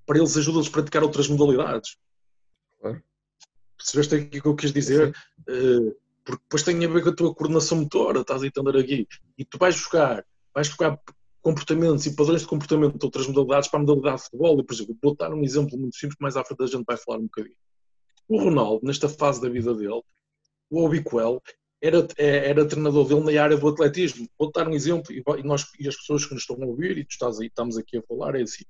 [0.08, 1.98] para eles ajuda-los a praticar outras modalidades.
[2.80, 3.04] Claro.
[3.78, 5.16] Percebeste aqui o que eu quis dizer?
[5.42, 9.08] Uh, porque depois tem a ver com a tua coordenação motora, estás a entender aqui.
[9.38, 11.00] E tu vais buscar, vais buscar
[11.42, 14.60] comportamentos e padrões de comportamento de outras modalidades para a modalidade de futebol.
[14.60, 16.98] E, por exemplo, vou dar um exemplo muito simples, mais à frente a gente vai
[16.98, 17.56] falar um bocadinho.
[18.28, 20.02] O Ronaldo, nesta fase da vida dele,
[20.70, 21.42] o Obiquel,
[21.82, 24.28] era, é, era treinador dele na área do atletismo.
[24.38, 27.06] Vou dar um exemplo e, nós, e as pessoas que nos estão a ouvir, e
[27.06, 28.66] tu estás aí, estamos aqui a falar, é assim.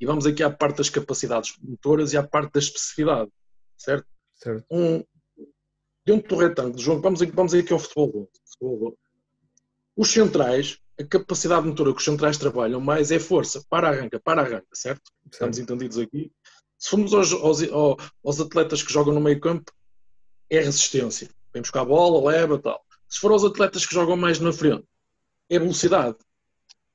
[0.00, 3.30] E vamos aqui à parte das capacidades motoras e à parte da especificidade,
[3.76, 4.06] certo?
[4.34, 4.64] certo.
[4.70, 5.04] Um,
[6.04, 8.30] dentro do retângulo, João, vamos aqui, vamos aqui ao futebol.
[8.44, 8.98] futebol.
[9.96, 14.42] Os centrais, a capacidade motora que os centrais trabalham mais é força, para arranca, para
[14.42, 15.02] arranca, certo?
[15.22, 15.32] certo.
[15.32, 16.32] Estamos entendidos aqui.
[16.78, 17.62] Se formos aos, aos,
[18.22, 19.72] aos, atletas que jogam no meio campo,
[20.48, 21.28] é resistência.
[21.52, 22.84] Vem buscar a bola, leva tal.
[23.08, 24.84] Se for aos atletas que jogam mais na frente,
[25.50, 26.16] é velocidade.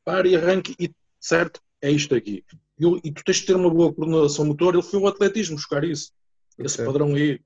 [0.06, 1.62] Para e arranque, e, certo?
[1.82, 2.46] É isto aqui.
[3.04, 4.74] E, tu tens de ter uma boa coordenação motor.
[4.74, 6.12] Ele foi o atletismo buscar isso.
[6.58, 6.86] Esse okay.
[6.86, 7.39] padrão aí.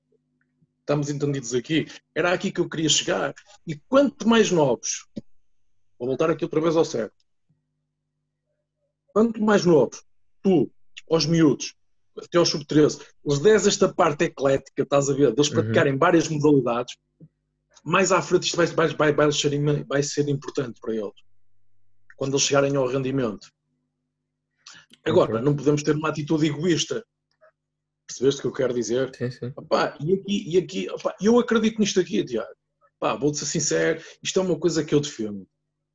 [0.80, 1.86] Estamos entendidos aqui.
[2.14, 3.34] Era aqui que eu queria chegar.
[3.66, 5.06] E quanto mais novos,
[5.98, 7.14] vou voltar aqui outra vez ao certo.
[9.12, 10.02] Quanto mais novos,
[10.42, 10.70] tu,
[11.10, 11.74] aos miúdos,
[12.16, 15.54] até aos sub-13, os 10 esta parte eclética, estás a ver, deles uhum.
[15.54, 15.98] praticarem uhum.
[15.98, 16.96] várias modalidades,
[17.84, 21.12] mais à frente isto vai, vai, vai, vai, ser, vai ser importante para eles.
[22.16, 23.50] Quando eles chegarem ao rendimento.
[25.04, 25.44] Agora, okay.
[25.44, 27.04] não podemos ter uma atitude egoísta.
[28.06, 29.14] Percebeste o que eu quero dizer?
[29.14, 29.52] Sim, sim.
[29.56, 32.48] Opa, e aqui, e aqui opa, eu acredito nisto aqui, Tiago.
[33.20, 35.46] Vou-te ser sincero, isto é uma coisa que eu defendo.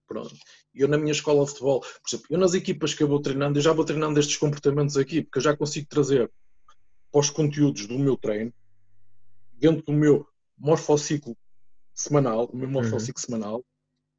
[0.07, 0.35] Pronto.
[0.73, 3.57] Eu na minha escola de futebol, por exemplo, eu nas equipas que eu vou treinando,
[3.57, 6.31] eu já vou treinando estes comportamentos aqui, porque eu já consigo trazer
[7.11, 8.53] para os conteúdos do meu treino,
[9.53, 11.37] dentro do meu morfociclo
[11.93, 12.73] semanal, o meu uhum.
[12.73, 13.25] morfociclo uhum.
[13.25, 13.65] semanal,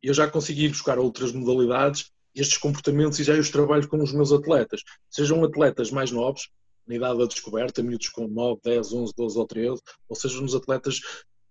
[0.03, 4.13] eu já consigo ir buscar outras modalidades, estes comportamentos e já os trabalho com os
[4.13, 4.83] meus atletas.
[5.11, 6.51] Sejam atletas mais novos,
[6.87, 10.55] na idade da descoberta, miúdos com 9, 10, 11, 12 ou 13, ou sejam nos
[10.55, 11.01] atletas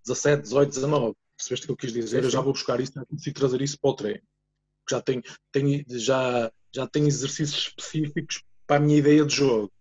[0.05, 1.15] 17, 18, 19.
[1.35, 2.23] Percebeste o que eu quis dizer?
[2.23, 4.21] Eu já vou buscar isso, já consigo trazer isso para o treino
[4.89, 9.71] já tenho, tenho, já, já tenho exercícios específicos para a minha ideia de jogo,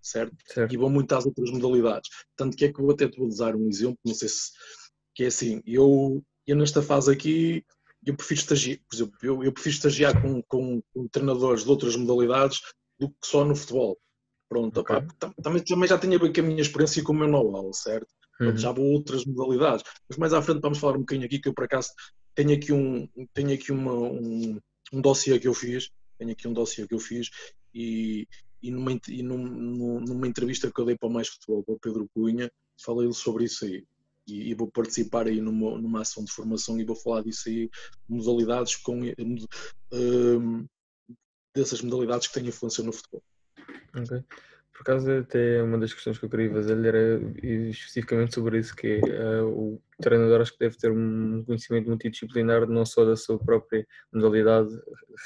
[0.00, 0.36] certo?
[0.46, 0.72] certo?
[0.72, 2.10] E vou muito às outras modalidades.
[2.36, 4.50] Tanto que é que eu até te vou usar um exemplo, não sei se,
[5.14, 7.64] que é assim, eu, eu nesta fase aqui,
[8.06, 11.96] eu prefiro estagiar, por exemplo, eu, eu prefiro estagiar com, com, com, treinadores de outras
[11.96, 12.60] modalidades
[12.98, 13.98] do que só no futebol.
[14.48, 14.96] Pronto, okay.
[15.42, 17.72] também, também já tenho a ver com a minha experiência e com o meu know-how,
[17.72, 18.08] certo?
[18.40, 18.56] Uhum.
[18.56, 19.84] Já vou outras modalidades.
[20.08, 21.90] Mas mais à frente vamos falar um bocadinho aqui, que eu por acaso
[22.34, 24.60] tenho aqui um, tenho aqui uma, um,
[24.92, 27.30] um dossiê que eu fiz, tenho aqui um dossiê que eu fiz
[27.72, 28.28] e,
[28.62, 31.78] e, numa, e num, numa entrevista que eu dei para o Mais Futebol, para o
[31.78, 33.84] Pedro Cunha, falei sobre isso aí.
[34.26, 37.70] E, e, vou participar aí numa, numa ação de formação e vou falar disso aí,
[38.08, 39.00] modalidades com
[39.92, 40.66] um,
[41.54, 43.22] dessas modalidades que têm influência no futebol.
[43.94, 44.24] Ok.
[44.74, 48.98] Por acaso, até uma das questões que eu queria fazer era especificamente sobre isso, que
[48.98, 53.86] uh, o treinador acho que deve ter um conhecimento multidisciplinar não só da sua própria
[54.12, 54.70] modalidade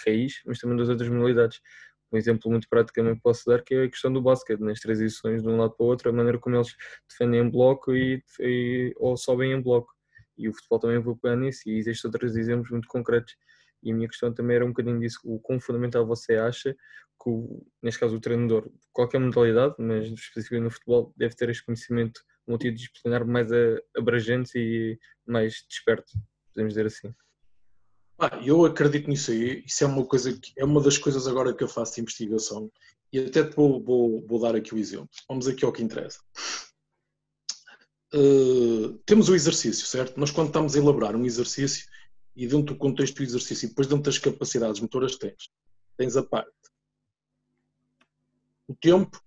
[0.05, 1.63] raiz, mas também das outras modalidades.
[2.13, 5.43] Um exemplo muito prático eu posso dar que é a questão do basquete, nas transições
[5.43, 6.75] de um lado para o outro, a maneira como eles
[7.09, 9.93] defendem em bloco e, e ou sobem em bloco.
[10.37, 13.37] E o futebol também vou pegar nisso e existem outros exemplos muito concretos.
[13.83, 17.29] E a minha questão também era um bocadinho disso, o quão fundamental você acha que,
[17.29, 22.21] o, neste caso, o treinador, qualquer modalidade, mas especificamente no futebol, deve ter este conhecimento
[22.47, 23.51] multidisciplinar mais
[23.97, 26.13] abrangente e mais desperto,
[26.53, 27.15] podemos dizer assim.
[28.21, 31.55] Ah, eu acredito nisso aí, isso é uma coisa que é uma das coisas agora
[31.55, 32.71] que eu faço de investigação
[33.13, 35.09] e até vou, vou, vou dar aqui o exemplo.
[35.29, 36.19] Vamos aqui ao que interessa.
[38.13, 40.19] Uh, temos o exercício, certo?
[40.19, 41.87] Nós quando estamos a elaborar um exercício
[42.35, 45.51] e dentro do contexto do exercício e depois dentro das capacidades motoras tens,
[45.97, 46.51] tens a parte
[48.69, 49.21] o tempo,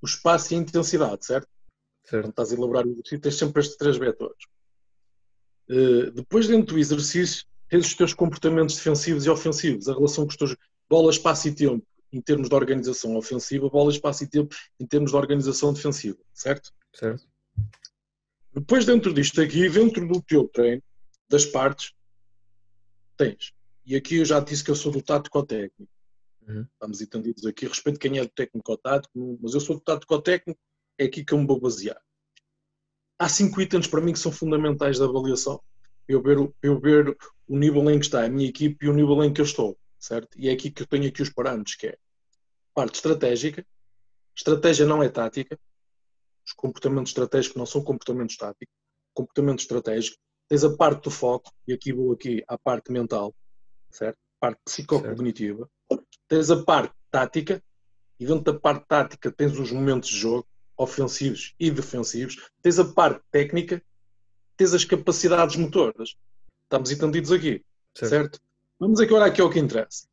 [0.00, 1.48] o espaço e a intensidade, certo?
[2.04, 2.24] certo.
[2.24, 4.44] Quando estás a elaborar o exercício, tens sempre estes três vetores.
[5.68, 10.30] Uh, depois, dentro do exercício, tens os teus comportamentos defensivos e ofensivos, a relação com
[10.30, 10.56] os teus
[10.88, 15.10] bola, espaço e tempo em termos de organização ofensiva, bola, espaço e tempo em termos
[15.10, 16.72] de organização defensiva, certo?
[16.94, 17.26] Certo.
[18.52, 20.82] Depois, dentro disto aqui, dentro do teu treino,
[21.28, 21.92] das partes,
[23.16, 23.52] tens.
[23.84, 25.92] E aqui eu já disse que eu sou do tático técnico.
[26.46, 26.66] Uhum.
[26.72, 27.66] Estamos entendidos aqui.
[27.66, 30.58] Respeito quem é do técnico ou tático, mas eu sou do tático ou técnico,
[30.98, 32.00] é aqui que eu me vou basear.
[33.18, 35.60] Há cinco itens para mim que são fundamentais da avaliação.
[36.08, 37.16] Eu ver, eu ver
[37.46, 39.78] o nível em que está a minha equipe e o nível em que eu estou,
[39.98, 40.38] certo?
[40.38, 41.98] E é aqui que eu tenho aqui os parâmetros, que é
[42.74, 43.66] parte estratégica.
[44.34, 45.58] Estratégia não é tática.
[46.46, 48.74] Os comportamentos estratégicos não são comportamentos táticos.
[49.12, 50.16] Comportamento estratégico.
[50.48, 53.34] Tens a parte do foco, e aqui vou aqui à parte mental,
[53.90, 54.16] certo?
[54.40, 55.68] Parte psicocognitiva.
[56.26, 57.62] Tens a parte tática,
[58.18, 62.50] e dentro da parte tática tens os momentos de jogo, ofensivos e defensivos.
[62.62, 63.82] Tens a parte técnica,
[64.58, 66.16] tens as capacidades motoras.
[66.64, 68.10] Estamos entendidos aqui, certo?
[68.10, 68.40] certo?
[68.78, 70.06] Vamos agora aqui ao que interessa.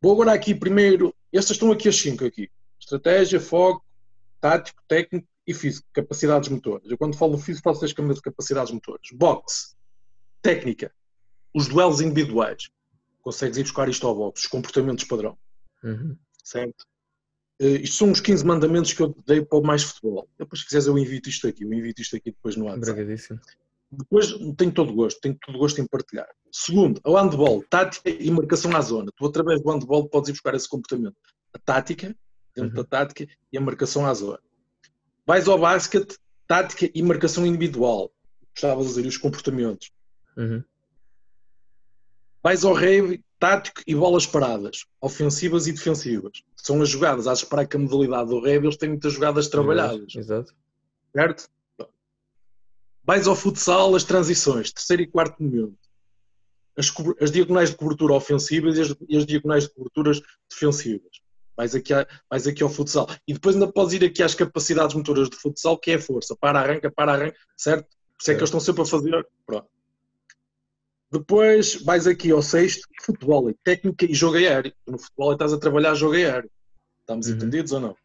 [0.00, 2.48] Vou agora aqui primeiro, estas estão aqui as cinco aqui.
[2.78, 3.84] Estratégia, foco,
[4.40, 6.88] tático, técnico e físico, capacidades motoras.
[6.88, 9.06] Eu quando falo físico falo seis capacidades motoras.
[9.12, 9.74] Boxe,
[10.40, 10.92] técnica,
[11.52, 12.70] os duelos individuais.
[13.20, 15.36] Consegues ir buscar isto ao boxe, os comportamentos padrão.
[15.82, 16.16] Uhum.
[16.42, 16.86] Certo?
[17.60, 20.26] Uh, isto são os 15 mandamentos que eu dei para o Mais Futebol.
[20.38, 21.64] Depois, se quiseres, eu invito isto aqui.
[21.64, 22.98] Eu invito isto aqui depois no WhatsApp.
[23.90, 25.20] Depois, tenho todo o gosto.
[25.20, 26.28] Tenho todo o gosto em partilhar.
[26.52, 29.10] Segundo, o handball, tática e marcação à zona.
[29.16, 31.16] Tu, através do handball, podes ir buscar esse comportamento.
[31.52, 32.14] A tática,
[32.54, 32.82] dentro uhum.
[32.82, 34.38] da tática, e a marcação à zona.
[35.26, 38.12] Vais ao basquete, tática e marcação individual.
[38.54, 39.90] Gostavas de dizer os comportamentos.
[40.36, 40.62] Uhum.
[42.42, 46.42] Vais ao rave, tático e bolas paradas, ofensivas e defensivas.
[46.56, 47.26] São as jogadas.
[47.26, 50.14] Esperar que a modalidade do rave eles têm muitas jogadas trabalhadas.
[50.14, 50.54] Exato.
[51.12, 51.48] Certo?
[53.10, 55.76] Vais ao futsal, as transições, terceiro e quarto momento.
[56.76, 61.10] As, as diagonais de cobertura ofensivas e as, e as, diagonais de coberturas defensivas.
[61.56, 63.08] Vais aqui, a, vais aqui ao futsal.
[63.26, 66.36] E depois ainda podes ir aqui às capacidades motoras de futsal, que é a força.
[66.36, 67.88] Para, arranca, para, arranca, certo?
[67.88, 69.28] Por isso é que eles estão sempre a fazer.
[69.44, 69.68] Pronto.
[71.10, 74.72] Depois vais aqui ao sexto, futebol, técnica e jogo aéreo.
[74.86, 76.48] No futebol estás a trabalhar jogo aéreo.
[77.00, 77.34] Estamos uhum.
[77.34, 77.96] entendidos ou não?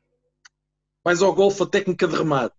[1.04, 2.56] Vais ao golfe, a técnica de remate.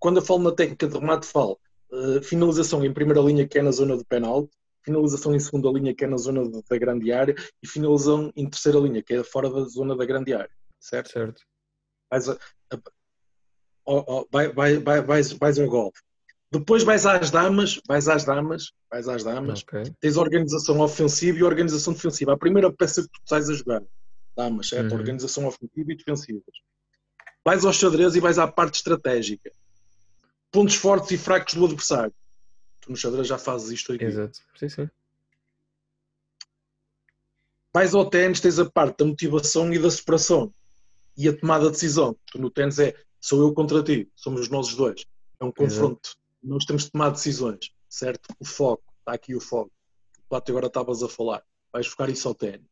[0.00, 1.58] Quando eu falo na técnica de remate, falo
[1.92, 4.50] uh, finalização em primeira linha, que é na zona do penalti,
[4.82, 8.78] finalização em segunda linha, que é na zona da grande área, e finalização em terceira
[8.78, 10.50] linha, que é fora da zona da grande área.
[10.80, 11.10] Certo?
[11.10, 11.42] Certo.
[12.10, 12.38] Vais, a,
[12.72, 16.00] a, a, vai, vai, vai, vais, vais ao golfe.
[16.52, 19.84] Depois vais às damas, vais às damas, vais às damas, okay.
[20.00, 22.32] tens organização ofensiva e organização defensiva.
[22.32, 23.82] A primeira peça que tu estás a jogar,
[24.36, 24.90] damas, certo?
[24.92, 24.98] Uhum.
[24.98, 26.40] Organização ofensiva e defensiva.
[27.44, 29.52] Vais ao xadrez e vais à parte estratégica.
[30.50, 32.14] Pontos fortes e fracos do adversário.
[32.80, 34.04] Tu no xadrez já fazes isto aqui.
[34.04, 34.90] Exato, sim, sim.
[37.72, 40.52] Vais ao ténis, tens a parte da motivação e da superação.
[41.16, 42.16] E a tomada de decisão.
[42.26, 45.04] Tu no ténis é, sou eu contra ti, somos nós dois.
[45.38, 46.10] É um confronto.
[46.10, 48.34] Exato nós temos de tomar decisões, certo?
[48.38, 49.70] O foco, está aqui o foco.
[50.28, 51.44] Tu agora estavas a falar.
[51.72, 52.66] Vais buscar isso ao ténis.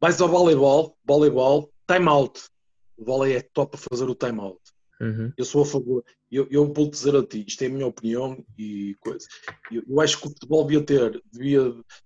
[0.00, 2.48] Vais ao voleibol, voleibol, time out.
[2.96, 4.60] O vôlei é top para fazer o time out.
[5.00, 5.32] Uhum.
[5.36, 8.44] Eu sou a favor, eu, eu vou dizer a ti, isto é a minha opinião
[8.58, 9.26] e coisa.
[9.70, 11.62] Eu, eu, acho que o futebol devia ter, devia,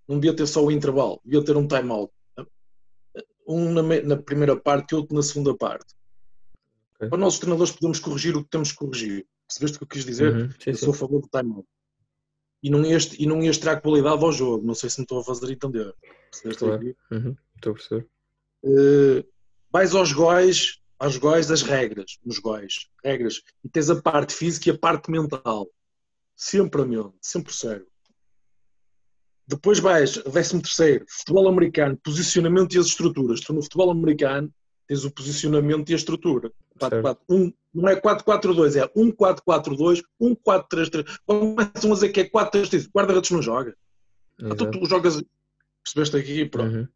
[0.07, 2.12] não devia ter só o intervalo, devia ter um time out.
[3.48, 5.94] Um na, na primeira parte e outro na segunda parte.
[6.96, 7.09] Okay.
[7.09, 9.26] Para nós, os treinadores, podemos corrigir o que temos que corrigir.
[9.48, 10.33] Percebeste o que eu quis dizer?
[10.33, 10.85] Uhum, sim, eu sim.
[10.85, 11.66] sou a favor do time-out.
[12.62, 14.64] E não, ias, e não ias tirar qualidade ao jogo.
[14.64, 15.92] Não sei se me estou a fazer entender.
[16.31, 16.96] Percebeste claro.
[17.11, 18.09] Uhum, estou a perceber.
[18.62, 19.24] Uh,
[19.72, 24.68] vais aos góis, aos góis das regras, nos góis, regras, e tens a parte física
[24.68, 25.66] e a parte mental.
[26.36, 27.88] Sempre a mente, sempre sério.
[29.44, 33.40] Depois vais, décimo terceiro, futebol americano, posicionamento e as estruturas.
[33.40, 34.48] Tu no futebol americano
[34.86, 36.52] tens o posicionamento e a estrutura.
[36.78, 41.18] 4, 4, 1, não é 4-4-2, é 1-4-4-2, 1-4-3-3.
[41.26, 42.88] Começam a dizer que é 4-3-3.
[42.94, 43.76] Guarda-redes não joga.
[44.38, 45.20] Então tu jogas,
[45.82, 46.76] percebeste aqui pronto.
[46.76, 46.88] Uhum.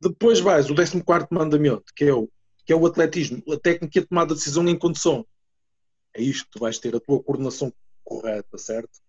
[0.00, 2.30] Depois vais o 14 mandamento, que é, o,
[2.64, 5.26] que é o atletismo, a técnica e a tomada de decisão em condução.
[6.14, 7.72] É isto que tu vais ter, a tua coordenação
[8.04, 9.00] correta, certo?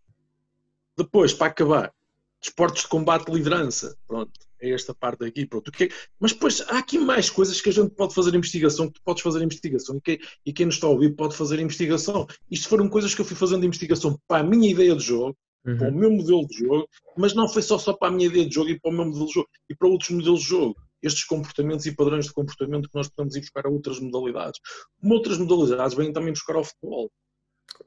[0.98, 1.94] Depois, para acabar,
[2.42, 3.98] desportos de combate e liderança.
[4.08, 4.32] Pronto
[4.64, 5.70] é esta parte aqui, pronto.
[5.80, 5.90] É
[6.20, 9.22] mas depois há aqui mais coisas que a gente pode fazer investigação, que tu podes
[9.22, 12.26] fazer investigação e, que, e quem nos está a ouvir pode fazer investigação.
[12.50, 15.36] Isto foram coisas que eu fui fazendo investigação para a minha ideia de jogo,
[15.66, 15.78] uhum.
[15.78, 16.88] para o meu modelo de jogo,
[17.18, 19.06] mas não foi só, só para a minha ideia de jogo e para o meu
[19.06, 20.76] modelo de jogo e para outros modelos de jogo.
[21.04, 24.60] Estes comportamentos e padrões de comportamento que nós podemos ir buscar a outras modalidades.
[25.00, 27.12] Como outras modalidades vêm também buscar ao futebol.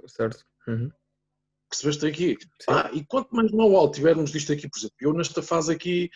[0.06, 0.44] Certo.
[0.68, 0.92] Uhum
[1.68, 2.38] percebeste aqui?
[2.68, 6.10] Ah, e quanto mais know-how tivermos disto aqui, por exemplo, eu nesta fase aqui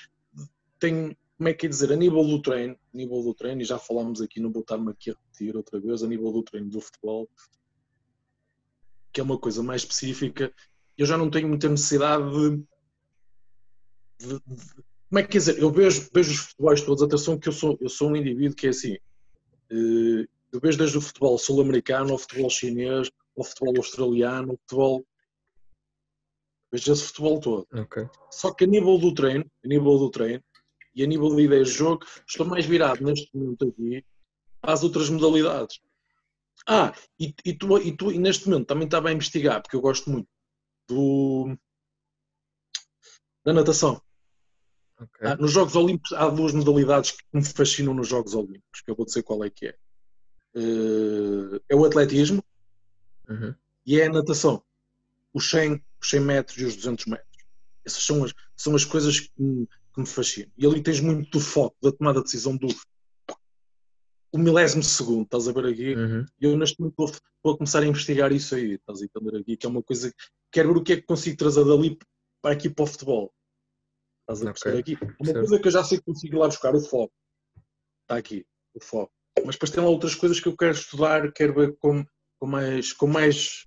[0.78, 3.64] tem, como é que é dizer, a nível do treino, a nível do treino, e
[3.64, 6.70] já falámos aqui, não vou estar-me aqui a repetir outra vez, a nível do treino
[6.70, 7.28] do futebol,
[9.12, 10.52] que é uma coisa mais específica,
[10.96, 12.64] eu já não tenho muita necessidade de,
[14.18, 14.40] de,
[15.10, 15.58] como é que quer dizer?
[15.58, 18.68] Eu vejo, vejo os futebols todos, atenção que eu sou, eu sou um indivíduo que
[18.68, 18.94] é assim,
[19.68, 25.04] eh, eu vejo desde o futebol sul-americano ao futebol chinês, ao futebol australiano, ao futebol.
[26.72, 27.66] Vejo esse futebol todo.
[27.74, 28.08] Ok.
[28.30, 30.44] Só que a nível do treino, a nível do treino
[30.94, 34.04] e a nível de ideias de jogo, estou mais virado neste momento aqui
[34.62, 35.80] às outras modalidades.
[36.68, 39.80] Ah, e, e, tu, e tu e neste momento também estava a investigar, porque eu
[39.80, 40.28] gosto muito
[40.88, 41.56] do,
[43.44, 44.00] da natação.
[45.00, 45.26] Ok.
[45.28, 48.94] Ah, nos Jogos Olímpicos há duas modalidades que me fascinam nos Jogos Olímpicos, que eu
[48.94, 49.74] vou dizer qual é que é.
[50.54, 52.44] Eh, é o atletismo
[53.28, 53.54] Uhum.
[53.86, 54.62] e é a natação.
[55.32, 57.44] Os 100, os 100 metros e os 200 metros.
[57.84, 60.50] Essas são as, são as coisas que me, que me fascinam.
[60.58, 62.66] E ali tens muito do foco, da tomada de decisão do
[64.32, 65.94] o milésimo segundo, estás a ver aqui?
[65.94, 66.24] Uhum.
[66.40, 69.56] Eu neste momento vou, vou começar a investigar isso aí, estás a entender aqui?
[69.56, 70.16] Que é uma coisa que
[70.52, 71.98] quero ver o que é que consigo trazer dali
[72.40, 73.32] para aqui para o futebol.
[74.32, 75.04] Estás a perceber Ok, aqui?
[75.04, 75.38] Uma percebo.
[75.40, 77.12] coisa que eu já sei que consigo lá buscar, o foco.
[78.02, 79.12] Está aqui, o foco.
[79.44, 82.04] Mas depois tem lá outras coisas que eu quero estudar, quero ver com,
[82.38, 82.92] com mais.
[82.92, 83.66] com mais.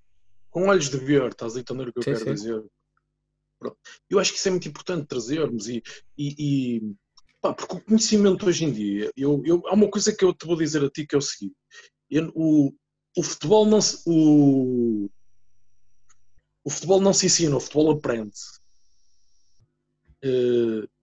[0.50, 2.34] com olhos de ver, estás a entender o que eu Sim, quero sim.
[2.34, 2.66] dizer?
[3.60, 3.78] Pronto.
[4.10, 5.82] Eu acho que isso é muito importante trazermos e,
[6.18, 6.96] e, e
[7.42, 10.46] pá, porque o conhecimento hoje em dia, eu, eu, há uma coisa que eu te
[10.46, 11.56] vou dizer a ti que é o seguinte:
[12.10, 12.74] eu- o,
[13.18, 14.02] o futebol não se.
[14.06, 15.10] O,
[16.66, 18.60] o futebol não se ensina, o futebol aprende-se.
[18.60, 18.63] Eh,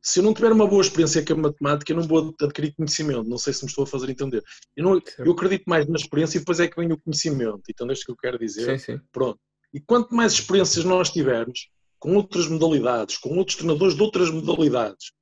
[0.03, 3.25] se eu não tiver uma boa experiência com a matemática, eu não vou adquirir conhecimento.
[3.25, 4.43] Não sei se me estou a fazer entender.
[4.77, 7.63] Eu, não- eu acredito mais na experiência e depois é que vem o conhecimento.
[7.69, 8.79] Então, é isto que eu quero dizer.
[8.79, 9.01] Sim, sim.
[9.13, 9.39] Pronto.
[9.75, 15.13] E quanto mais experiências nós tivermos, com outras modalidades, com outros treinadores de outras modalidades,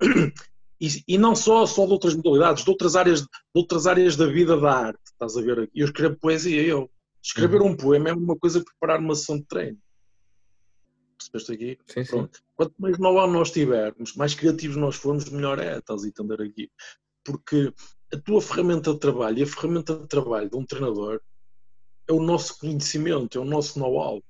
[0.80, 4.26] e, e não só, só de outras modalidades, de outras, áreas, de outras áreas da
[4.26, 5.68] vida da arte, estás a ver?
[5.74, 6.88] Eu escrevo poesia, eu.
[7.20, 9.76] Escrever um poema é uma coisa que preparar uma sessão de treino.
[11.18, 11.78] Percebeste aqui?
[11.86, 12.28] Sim, sim.
[12.56, 16.70] Quanto mais know-how nós tivermos, mais criativos nós formos, melhor é, estás a entender aqui.
[17.24, 17.72] Porque
[18.12, 21.20] a tua ferramenta de trabalho e a ferramenta de trabalho de um treinador
[22.08, 24.22] é o nosso conhecimento, é o nosso know-how.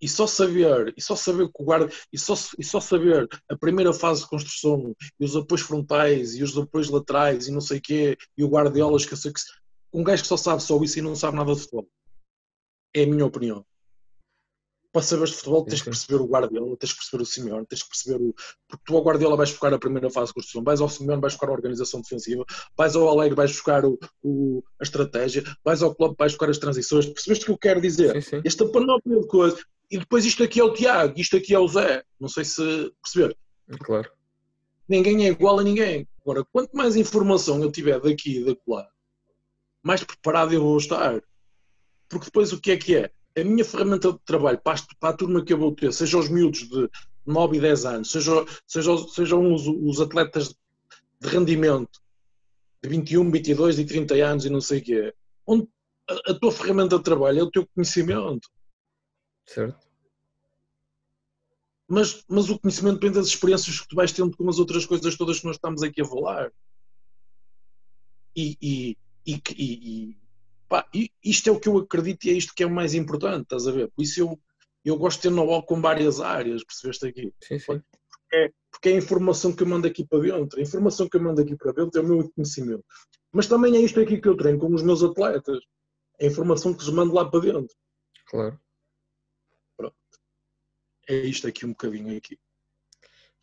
[0.00, 3.56] E só saber, e só saber que o guarda, e só, e só saber a
[3.56, 7.78] primeira fase de construção, e os apoios frontais, e os apoios laterais, e não sei
[7.78, 9.40] o quê, e o guardiolas, que eu sei que.
[9.92, 11.88] Um gajo que só sabe só isso e não sabe nada de futebol.
[12.94, 13.64] É a minha opinião.
[14.96, 17.82] Para saberes de futebol, tens que perceber o Guardiola, tens que perceber o Simeone, tens
[17.82, 18.34] que perceber o.
[18.66, 21.34] Porque tu ao Guardiola vais buscar a primeira fase de construção, vais ao Simeone, vais
[21.34, 25.94] buscar a organização defensiva, vais ao Alegre, vais buscar o, o- a estratégia, vais ao
[25.94, 27.04] Klopp, vais buscar as transições.
[27.04, 28.12] Percebeste o que eu quero dizer?
[28.14, 28.42] Sim, sim.
[28.42, 29.62] Esta panóplia de coisas.
[29.90, 32.02] E depois isto aqui é o Tiago, isto aqui é o Zé.
[32.18, 33.36] Não sei se perceber.
[33.80, 34.10] Claro.
[34.88, 36.08] Ninguém é igual a ninguém.
[36.22, 38.88] Agora, quanto mais informação eu tiver daqui e da lá,
[39.82, 41.20] mais preparado eu vou estar.
[42.08, 43.10] Porque depois o que é que é?
[43.38, 46.18] A minha ferramenta de trabalho para, as- para a turma que eu vou ter, seja
[46.18, 46.88] os miúdos de
[47.26, 48.32] 9 e 10 anos, seja,
[48.66, 50.48] seja, sejam os, os atletas
[51.20, 52.00] de rendimento
[52.82, 55.14] de 21, 22 e 30 anos e não sei o quê,
[55.46, 55.68] onde
[56.08, 58.48] a, a tua ferramenta de trabalho é o teu conhecimento.
[59.44, 59.86] Certo.
[61.88, 65.16] Mas, mas o conhecimento vem das experiências que tu vais tendo com as outras coisas
[65.16, 66.50] todas que nós estamos aqui a falar.
[68.34, 68.96] E, e,
[69.26, 70.16] e- e,
[70.68, 70.88] pá,
[71.22, 73.66] isto é o que eu acredito e é isto que é o mais importante, estás
[73.66, 73.90] a ver?
[73.90, 74.40] Por isso eu,
[74.84, 77.32] eu gosto de ter know-how com várias áreas, percebeste aqui?
[77.42, 77.82] Sim, sim.
[78.70, 80.58] Porque é a informação que eu mando aqui para dentro.
[80.58, 82.84] A informação que eu mando aqui para dentro é o meu conhecimento.
[83.32, 85.58] Mas também é isto aqui que eu treino com os meus atletas.
[86.18, 87.74] É a informação que lhes mando lá para dentro.
[88.26, 88.60] Claro.
[91.08, 92.38] É isto aqui um bocadinho aqui.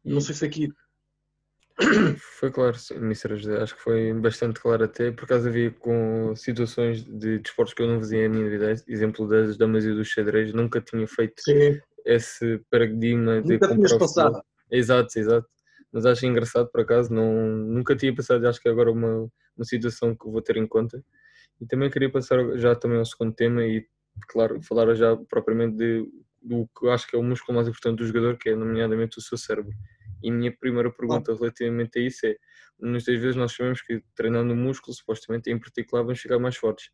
[0.04, 0.70] Não sei se aqui
[2.40, 3.36] foi claro, Mr.
[3.36, 3.62] José.
[3.62, 7.88] Acho que foi bastante claro até, por causa havia com situações de desportos que eu
[7.88, 8.72] não fazia a minha vida.
[8.88, 13.98] Exemplo das damas e dos xadrez, nunca tinha feito sim, esse paradigma de nunca comprar
[13.98, 14.42] passado.
[14.70, 15.48] Exato, exato.
[15.92, 19.66] Mas acho engraçado por acaso, não, nunca tinha pensado, acho que agora é uma, uma
[19.66, 21.04] situação que vou ter em conta.
[21.62, 23.86] E também queria passar já também ao segundo tema e,
[24.28, 26.08] claro, falar já propriamente de,
[26.42, 29.22] do que acho que é o músculo mais importante do jogador, que é nomeadamente o
[29.22, 29.72] seu cérebro.
[30.24, 32.36] E a minha primeira pergunta relativamente a isso é,
[32.80, 36.90] muitas vezes nós sabemos que treinando o músculo, supostamente, em particular, vamos chegar mais fortes.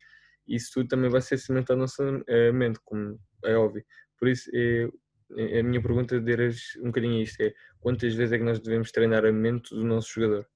[0.46, 3.84] Isso tudo também vai ser cimentado na nossa eh, mente, como é óbvio.
[4.18, 6.32] Por isso, é, a minha pergunta de
[6.80, 10.08] um bocadinho isto é, quantas vezes é que nós devemos treinar a mente do nosso
[10.12, 10.46] jogador?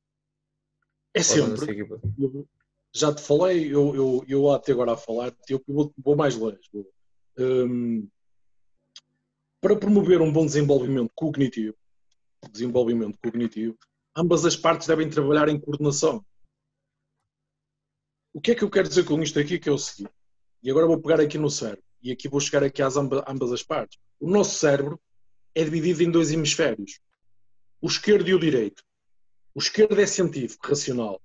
[1.15, 1.87] É sempre.
[2.93, 6.59] já te falei, eu, eu, eu até agora a falar, eu vou, vou mais longe.
[6.73, 6.91] Vou.
[7.39, 8.09] Hum,
[9.61, 11.77] para promover um bom desenvolvimento cognitivo,
[12.51, 13.77] desenvolvimento cognitivo,
[14.17, 16.25] ambas as partes devem trabalhar em coordenação.
[18.33, 19.59] O que é que eu quero dizer com isto aqui?
[19.59, 20.13] Que é o seguinte,
[20.63, 23.53] e agora vou pegar aqui no cérebro, e aqui vou chegar aqui às amba- ambas
[23.53, 23.99] as partes.
[24.19, 25.01] O nosso cérebro
[25.55, 27.01] é dividido em dois hemisférios.
[27.81, 28.83] o esquerdo e o direito.
[29.55, 31.21] O esquerdo é científico, racional,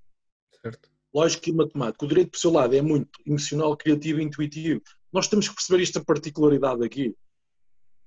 [0.62, 0.90] Certo.
[1.14, 2.04] lógico e matemático.
[2.04, 4.82] O direito, por seu lado, é muito emocional, criativo e intuitivo.
[5.10, 7.16] Nós temos que perceber esta particularidade aqui.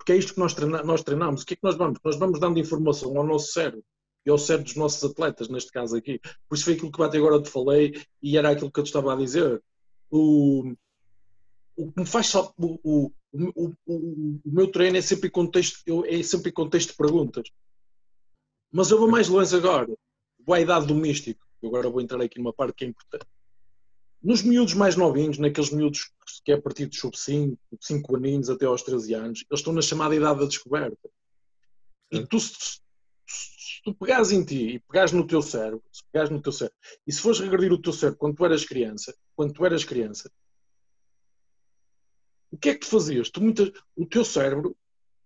[0.02, 1.42] Porque é isto que nós, treina nós treinamos.
[1.42, 2.00] O que é que nós vamos?
[2.04, 3.84] Nós vamos dando informação ao nosso cérebro
[4.26, 6.18] e ao cérebro dos nossos atletas, neste caso aqui.
[6.48, 8.88] Por isso foi aquilo que até agora te falei e era aquilo que eu te
[8.88, 9.62] estava a dizer.
[10.10, 10.74] O,
[11.76, 12.34] o que me faz.
[12.34, 13.12] O, o,
[13.86, 17.48] o, meu treino é sempre em contexto, eu, é sempre em contexto de perguntas.
[18.72, 19.94] Mas eu vou mais longe agora.
[20.44, 21.46] Vou à idade do místico.
[21.62, 23.26] Agora vou entrar aqui numa parte que é importante.
[24.22, 26.12] Nos miúdos mais novinhos, naqueles miúdos
[26.44, 29.72] que é a partir dos sub 5, 5 aninhos até aos 13 anos, eles estão
[29.72, 31.10] na chamada idade da descoberta.
[32.10, 32.80] E tu, se,
[33.26, 36.78] se tu pegares em ti e pegares no teu cérebro, se pegares no teu cérebro,
[37.04, 40.30] e se fores regredir o teu cérebro quando tu eras criança, quando tu eras criança,
[42.52, 43.28] o que é que tu fazias?
[43.28, 43.40] Tu,
[43.96, 44.76] o teu cérebro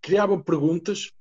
[0.00, 1.12] criava perguntas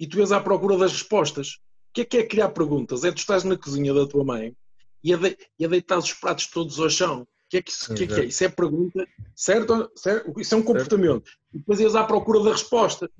[0.00, 1.58] e tu ias à procura das respostas.
[1.90, 3.04] O que é que é criar perguntas?
[3.04, 4.56] É tu estás na cozinha da tua mãe
[5.02, 7.22] e a, de, e a deitar os pratos todos ao chão.
[7.22, 8.24] O que é que isso, que é, que é?
[8.24, 9.90] Isso é pergunta, certo?
[9.94, 10.40] certo?
[10.40, 11.30] Isso é um comportamento.
[11.52, 13.10] E depois ias à procura da resposta.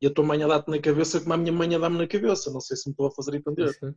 [0.00, 2.06] E a tua mãe a dá-te na cabeça como a minha mãe a dá-me na
[2.06, 2.50] cabeça.
[2.50, 3.72] Não sei se me estou a fazer entender.
[3.72, 3.94] Sim.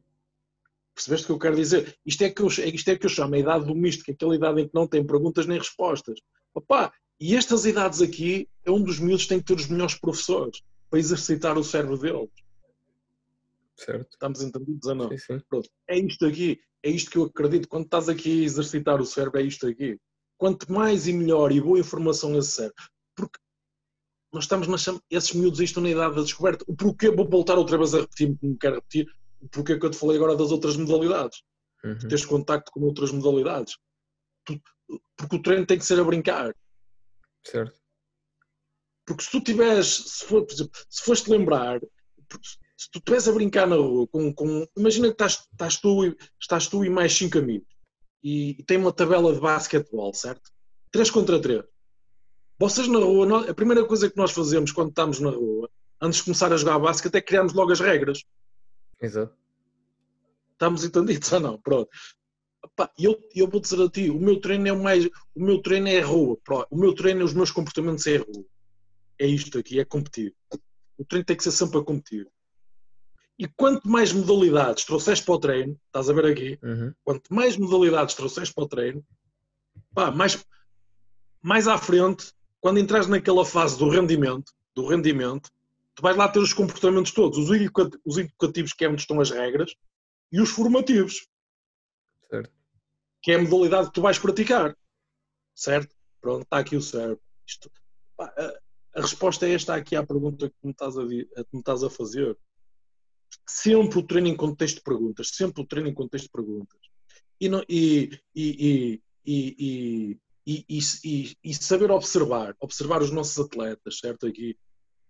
[0.93, 1.97] Percebeste o que eu quero dizer?
[2.05, 4.13] Isto é que eu, isto é que eu chamo a idade do misto, que é
[4.13, 6.19] aquela idade em que não tem perguntas nem respostas.
[6.53, 9.95] Opa, e estas idades aqui é um dos miúdos que tem que ter os melhores
[9.95, 12.29] professores para exercitar o cérebro deles.
[13.77, 14.09] Certo.
[14.11, 15.09] Estamos entendidos ou não?
[15.09, 15.39] Sim, sim.
[15.49, 15.69] Pronto.
[15.87, 17.67] É isto aqui, é isto que eu acredito.
[17.67, 19.99] Quando estás aqui a exercitar o cérebro, é isto aqui.
[20.37, 22.89] Quanto mais e melhor e boa informação cérebro.
[23.15, 23.39] Porque
[24.33, 26.65] nós estamos na chama, esses miúdos estão na idade da descoberta.
[26.67, 29.07] O porquê, vou voltar outra vez a repetir, como quero repetir,
[29.41, 31.41] o porquê que eu te falei agora das outras modalidades.
[31.83, 31.97] Uhum.
[31.99, 33.77] Teres contacto com outras modalidades.
[35.17, 36.55] Porque o treino tem que ser a brincar.
[37.45, 37.79] Certo.
[39.05, 41.79] Porque se tu tiveres, se, for, por exemplo, se foste lembrar,
[42.77, 46.67] se tu estiveres a brincar na rua com, com imagina que estás, estás, tu, estás
[46.67, 47.75] tu e mais cinco amigos
[48.25, 50.51] e, e tem uma tabela de basquetebol, certo?
[50.91, 51.63] 3 contra 3.
[52.57, 55.69] Vocês na rua, a primeira coisa que nós fazemos quando estamos na rua,
[56.01, 58.23] antes de começar a jogar basquete, é criarmos logo as regras.
[58.99, 59.35] Exato.
[60.53, 61.61] Estamos entendidos ou não?
[61.61, 61.89] Pronto.
[62.97, 65.05] E eu, eu vou dizer a ti, o meu treino é o mais.
[65.05, 66.39] O meu treino é a rua.
[66.71, 68.45] O meu treino, os meus comportamentos é a rua.
[69.19, 70.33] É isto aqui, é competir.
[70.97, 72.27] O treino tem que ser sempre a competir.
[73.37, 76.93] E quanto mais modalidades trouxeste para o treino, estás a ver aqui, uhum.
[77.03, 79.05] quanto mais modalidades trouxeste para o treino,
[79.93, 80.45] pá, mais,
[81.41, 82.31] mais à frente,
[82.61, 85.51] quando entras naquela fase do rendimento, do rendimento,
[85.95, 89.75] tu vais lá ter os comportamentos todos, os educativos, que é onde estão as regras,
[90.31, 91.27] e os formativos.
[92.29, 92.51] Certo.
[93.21, 94.77] Que é a modalidade que tu vais praticar.
[95.53, 95.95] Certo?
[96.19, 97.21] Pronto, está aqui o cérebro.
[97.47, 97.71] Isto,
[98.17, 101.59] pá, a, a, resposta é esta aqui à pergunta que me estás a, que me
[101.59, 102.37] estás a fazer
[103.47, 106.79] sempre o treino em contexto de perguntas, sempre o treino em contexto de perguntas.
[107.39, 109.01] E, não, e, e,
[110.45, 114.27] e, e, saber observar, observar os nossos atletas, certo?
[114.27, 114.57] Aqui,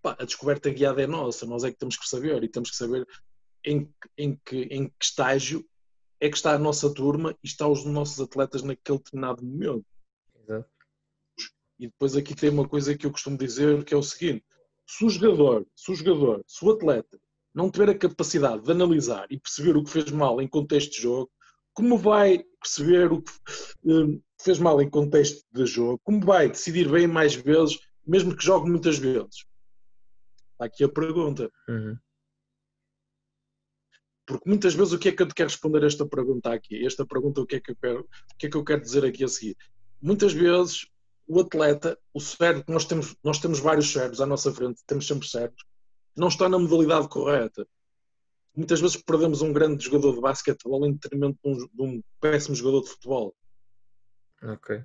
[0.01, 2.77] pá, a descoberta guiada é nossa, nós é que temos que saber e temos que
[2.77, 3.05] saber
[3.63, 5.65] em, em, que, em que estágio
[6.19, 9.85] é que está a nossa turma e estão os nossos atletas naquele determinado momento.
[10.41, 10.69] Exato.
[11.77, 14.45] E depois aqui tem uma coisa que eu costumo dizer que é o seguinte:
[14.87, 17.19] se o jogador, se o jogador, se o atleta
[17.55, 21.01] não tiver a capacidade de analisar e perceber o que fez mal em contexto de
[21.01, 21.31] jogo,
[21.73, 23.31] como vai perceber o que
[23.85, 25.99] um, fez mal em contexto de jogo?
[26.03, 29.45] Como vai decidir bem mais vezes, mesmo que jogue muitas vezes?
[30.51, 31.49] Está aqui a pergunta.
[31.67, 31.97] Uhum.
[34.25, 36.85] Porque muitas vezes o que é que eu te quero responder a esta pergunta aqui?
[36.85, 39.05] Esta pergunta, o que é que eu quero, o que é que eu quero dizer
[39.05, 39.55] aqui a seguir?
[40.01, 40.87] Muitas vezes
[41.27, 45.27] o atleta, o cérebro, nós temos, nós temos vários cérebros à nossa frente, temos sempre
[45.27, 45.63] cérebros,
[46.15, 47.67] não está na modalidade correta.
[48.55, 52.55] Muitas vezes perdemos um grande jogador de basquetebol em detrimento de um, de um péssimo
[52.55, 53.35] jogador de futebol.
[54.41, 54.81] Ok.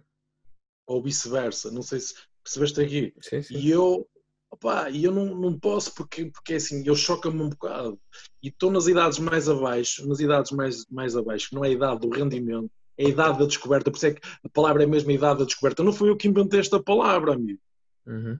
[0.87, 1.71] Ou vice-versa.
[1.71, 3.15] Não sei se percebeste aqui.
[3.21, 3.55] Sim, sim.
[3.55, 4.09] E eu,
[4.51, 8.01] opa, e eu não, não posso porque, porque assim, eu choca-me um bocado.
[8.43, 11.73] E estou nas idades mais abaixo, nas idades mais, mais abaixo, que não é a
[11.73, 13.91] idade do rendimento, é a idade da descoberta.
[13.91, 15.85] Por isso é que a palavra é mesmo a idade da descoberta.
[15.85, 17.61] Não fui eu que inventei esta palavra, amigo.
[18.05, 18.37] Uhum.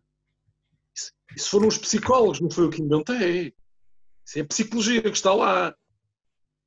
[1.37, 3.55] Isso foram os psicólogos, não foi eu que inventei.
[4.27, 5.75] Isso é a psicologia que está lá.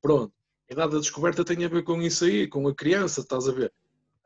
[0.00, 0.32] Pronto.
[0.70, 3.52] A idade da descoberta tem a ver com isso aí, com a criança, estás a
[3.52, 3.72] ver?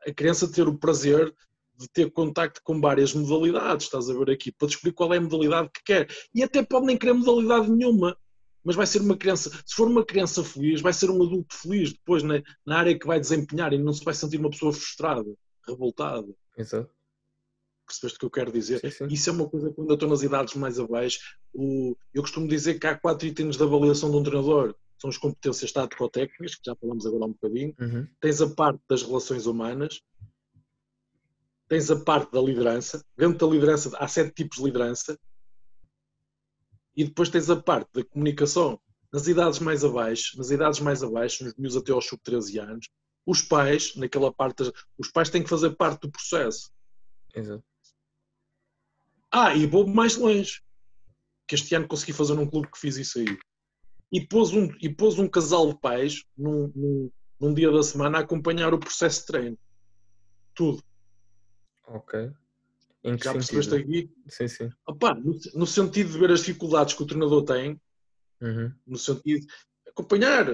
[0.07, 1.33] A criança ter o prazer
[1.75, 5.21] de ter contacto com várias modalidades, estás a ver aqui, para descobrir qual é a
[5.21, 6.07] modalidade que quer.
[6.33, 8.17] E até pode nem querer modalidade nenhuma,
[8.63, 11.93] mas vai ser uma criança, se for uma criança feliz, vai ser um adulto feliz
[11.93, 15.33] depois na, na área que vai desempenhar e não se vai sentir uma pessoa frustrada,
[15.65, 16.27] revoltada.
[16.57, 16.89] Exato.
[17.89, 18.79] Percebeste o que eu quero dizer?
[18.79, 19.07] Sim, sim.
[19.09, 21.19] Isso é uma coisa que quando eu estou nas idades mais abaixo,
[21.51, 24.75] o, eu costumo dizer que há quatro itens de avaliação de um treinador.
[24.99, 27.73] São as competências tático-técnicas, que já falamos agora há um bocadinho.
[27.79, 28.07] Uhum.
[28.21, 30.01] Tens a parte das relações humanas.
[31.67, 33.03] Tens a parte da liderança.
[33.17, 35.19] Dentro da liderança há sete tipos de liderança.
[36.95, 38.79] E depois tens a parte da comunicação.
[39.11, 42.87] Nas idades mais abaixo, nas idades mais abaixo, nos meus até aos sub 13 anos,
[43.25, 46.71] os pais, naquela parte, os pais têm que fazer parte do processo.
[47.33, 47.63] Exato.
[49.31, 50.61] Ah, e vou mais longe.
[51.47, 53.37] Que este ano consegui fazer num clube que fiz isso aí.
[54.11, 58.17] E pôs um, e pôs um casal de pais num, num, num dia da semana
[58.17, 59.59] a acompanhar o processo de treino.
[60.55, 60.83] Tudo.
[61.87, 62.31] Ok.
[63.03, 63.53] Em que Já sentido?
[63.55, 64.11] percebeste aqui?
[64.27, 64.69] Sim, sim.
[64.87, 67.79] Opá, no, no sentido de ver as dificuldades que o treinador tem,
[68.41, 68.73] Uhum.
[68.87, 69.53] no sentido de
[69.89, 70.45] acompanhar,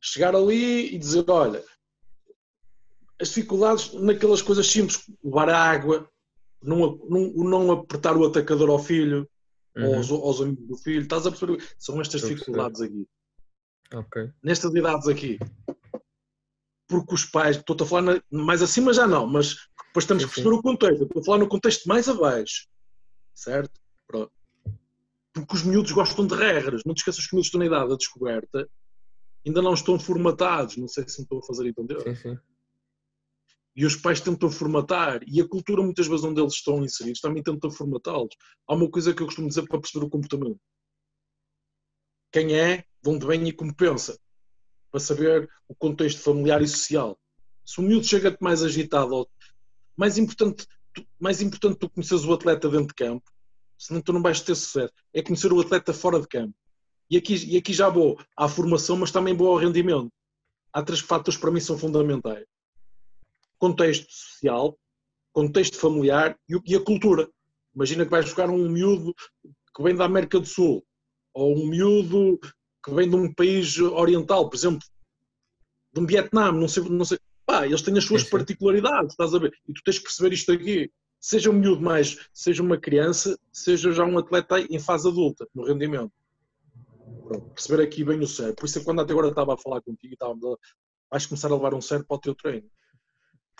[0.00, 1.64] chegar ali e dizer, olha,
[3.20, 6.10] as dificuldades naquelas coisas simples, levar água,
[6.62, 9.28] não, não, não apertar o atacador ao filho,
[9.76, 9.86] Uhum.
[9.86, 11.64] ou aos, aos amigos do filho, estás a perceber?
[11.78, 13.06] São estas Estou dificuldades aqui,
[13.94, 14.30] Ok.
[14.42, 15.38] nestas idades aqui.
[16.88, 19.56] Porque os pais, estou-te a falar na- mais acima já não, mas
[19.86, 21.04] depois temos que perceber o contexto.
[21.04, 22.66] Estou a falar no contexto mais abaixo,
[23.32, 23.80] certo?
[24.08, 24.32] Pronto.
[25.32, 26.82] Porque os miúdos gostam de regras.
[26.84, 28.68] Não te esqueças que os miúdos estão na idade da descoberta,
[29.46, 30.76] ainda não estão formatados.
[30.76, 32.00] Não sei se me estou a fazer entender.
[32.02, 32.38] Sim, sim.
[33.80, 35.22] E os pais tentam formatar.
[35.26, 38.36] E a cultura, muitas vezes, onde eles estão inseridos, também tentam formatá-los.
[38.68, 40.60] Há uma coisa que eu costumo dizer para perceber o comportamento.
[42.30, 44.20] Quem é, de onde vem e como pensa.
[44.90, 47.18] Para saber o contexto familiar e social.
[47.64, 49.26] Se o miúdo chega-te mais agitado,
[49.96, 50.66] mais importante,
[51.18, 53.32] mais importante tu conheces o atleta dentro de campo,
[53.78, 54.92] senão tu não vais ter sucesso.
[55.14, 56.54] É conhecer o atleta fora de campo.
[57.08, 60.12] E aqui, e aqui já vou à formação, mas também vou ao rendimento.
[60.70, 62.44] Há três fatores para mim são fundamentais
[63.60, 64.76] contexto social,
[65.32, 67.28] contexto familiar e, a cultura.
[67.74, 69.14] Imagina que vais jogar um miúdo
[69.76, 70.84] que vem da América do Sul,
[71.32, 72.40] ou um miúdo
[72.82, 74.80] que vem de um país oriental, por exemplo,
[75.92, 77.18] de um Vietnã, não sei, não sei.
[77.44, 79.52] Pá, eles têm as suas particularidades, estás a ver?
[79.68, 80.90] E tu tens que perceber isto aqui.
[81.20, 85.64] Seja um miúdo mais, seja uma criança, seja já um atleta em fase adulta, no
[85.64, 86.12] rendimento.
[87.24, 88.54] Pronto, perceber aqui bem o sério.
[88.54, 90.56] Por isso é que quando até agora estava a falar contigo, estávamos a,
[91.10, 92.70] vais começar a levar um sério para o teu treino.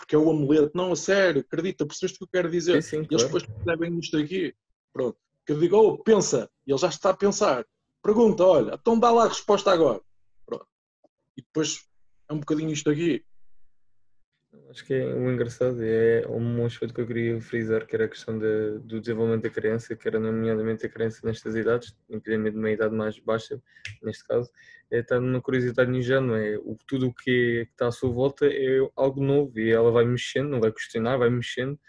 [0.01, 0.71] Porque é o amuleto.
[0.75, 2.81] Não, a sério, acredita, percebeste o que eu quero dizer?
[2.81, 3.25] Sim, sim, E eles claro.
[3.25, 4.55] depois percebem isto aqui.
[4.91, 5.17] Pronto.
[5.45, 6.49] Que eu digo, oh, pensa.
[6.65, 7.65] E ele já está a pensar.
[8.01, 10.01] Pergunta, olha, então dá lá a resposta agora.
[10.43, 10.65] Pronto.
[11.37, 11.85] E depois
[12.27, 13.23] é um bocadinho isto aqui.
[14.69, 18.07] Acho que é o engraçado é um aspecto que eu queria frisar, que era a
[18.09, 22.69] questão de- do desenvolvimento da criança, que era nomeadamente a criança nestas idades, de uma
[22.71, 23.61] idade mais baixa,
[24.03, 24.51] neste caso,
[24.89, 28.79] é estar numa curiosidade ingênua, é o, tudo o que está à sua volta é
[28.95, 31.79] algo novo e ela vai mexendo, não vai questionar, vai mexendo,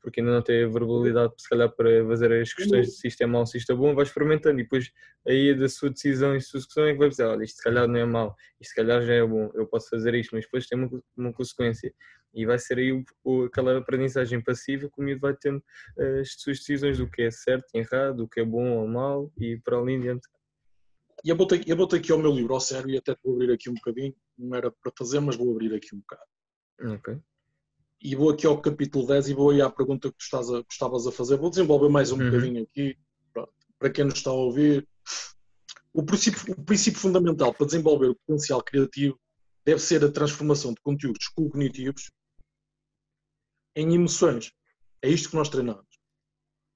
[0.00, 3.20] porque ainda não tem a verbalidade, se calhar, para fazer as questões de se isto
[3.22, 4.90] é mau, se isto é bom, vai experimentando e depois
[5.26, 7.86] aí da sua decisão e sua discussão é que vai dizer, olha, isto se calhar
[7.88, 10.66] não é mau, isto se calhar já é bom, eu posso fazer isto, mas depois
[10.66, 11.92] tem uma, uma consequência.
[12.34, 15.62] E vai ser aí o, o- aquela aprendizagem passiva que o miúdo vai tendo
[15.98, 18.88] eh, as suas decisões do que é certo e errado, do que é bom ou
[18.88, 20.26] mau e para ali em diante.
[21.24, 23.52] E eu botei, eu botei aqui ao meu livro, ao sério, e até vou abrir
[23.52, 24.14] aqui um bocadinho.
[24.36, 26.22] Não era para fazer, mas vou abrir aqui um bocado.
[26.94, 27.18] Ok.
[28.02, 30.62] E vou aqui ao capítulo 10 e vou aí à pergunta que tu estás a-
[30.64, 31.36] que estavas a fazer.
[31.36, 32.30] Vou desenvolver mais um Uhum.
[32.30, 32.98] bocadinho aqui.
[33.32, 33.52] Pronto.
[33.78, 34.88] Para quem nos está a ouvir,
[35.92, 39.18] o princípio, o princípio fundamental para desenvolver o potencial criativo
[39.64, 42.10] deve ser a transformação de conteúdos cognitivos
[43.76, 44.52] em emoções.
[45.00, 45.86] É isto que nós treinamos.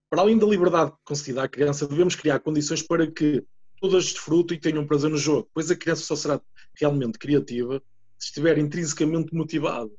[0.09, 3.45] Para além da liberdade concedida à criança, devemos criar condições para que
[3.81, 6.41] todas desfrutem e tenham prazer no jogo, pois a criança só será
[6.79, 7.83] realmente criativa
[8.19, 9.91] se estiver intrinsecamente motivada.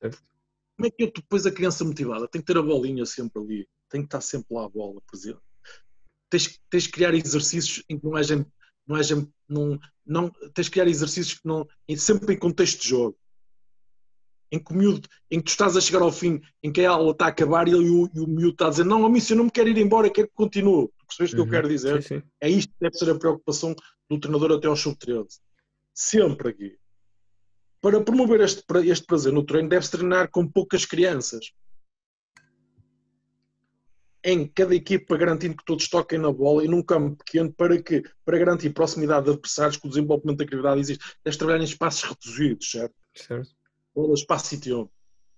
[0.00, 0.22] Certo.
[0.76, 2.28] Como é que eu depois a criança motivada?
[2.28, 5.40] Tem que ter a bolinha sempre ali, tem que estar sempre lá a bola presente.
[6.28, 8.46] Tens, tens que criar exercícios em que não haja,
[8.86, 12.88] não haja não, não, tens que criar exercícios que não, em- sempre em contexto de
[12.88, 13.18] jogo.
[14.52, 16.90] Em que, o miúdo, em que tu estás a chegar ao fim, em que a
[16.90, 19.36] aula está a acabar e, o, e o miúdo está a dizer: Não, amigo, eu
[19.36, 20.86] não me quero ir embora, quero que continue.
[20.98, 21.50] Tu percebeste o que eu Uhum.
[21.50, 22.02] quero dizer?
[22.02, 22.22] Sim, sim.
[22.40, 23.74] É isto que deve ser a preocupação
[24.08, 25.40] do treinador até ao sub-13.
[25.92, 26.78] Sempre aqui.
[27.80, 31.52] Para promover este, este prazer no treino, deve-se treinar com poucas crianças.
[34.24, 38.02] Em cada equipa, garantindo que todos toquem na bola e num campo pequeno, para que
[38.24, 41.04] para garantir proximidade de adversários, que o desenvolvimento da criatividade existe.
[41.24, 42.94] Deves trabalhar em espaços reduzidos, certo?
[43.14, 43.50] Certo.
[43.94, 44.92] bola, espaço e tempo.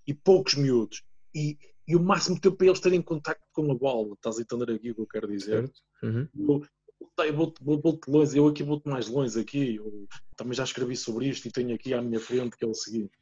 [0.06, 1.02] E poucos miúdos.
[1.34, 4.14] E, e o máximo tempo para eles terem contacto com a bola.
[4.14, 5.66] Estás a entender aqui o que eu quero dizer?
[5.66, 5.80] Certo.
[6.02, 6.62] Uhum.
[7.00, 9.76] Eu, vou-te vou, vou-te longe, eu aqui vou-te mais longe aqui.
[9.76, 12.74] Eu também já escrevi sobre isto e tenho aqui à minha frente que é o
[12.74, 13.12] seguinte.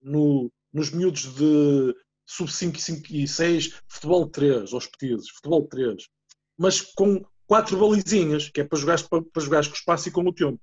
[0.00, 1.94] No, nos miúdos de
[2.26, 6.08] sub-5 e 6, futebol 3, aos petizes, futebol 3.
[6.56, 10.12] Mas com quatro balizinhas, que é para jogar, para, para jogar com o espaço e
[10.12, 10.60] com o tempo.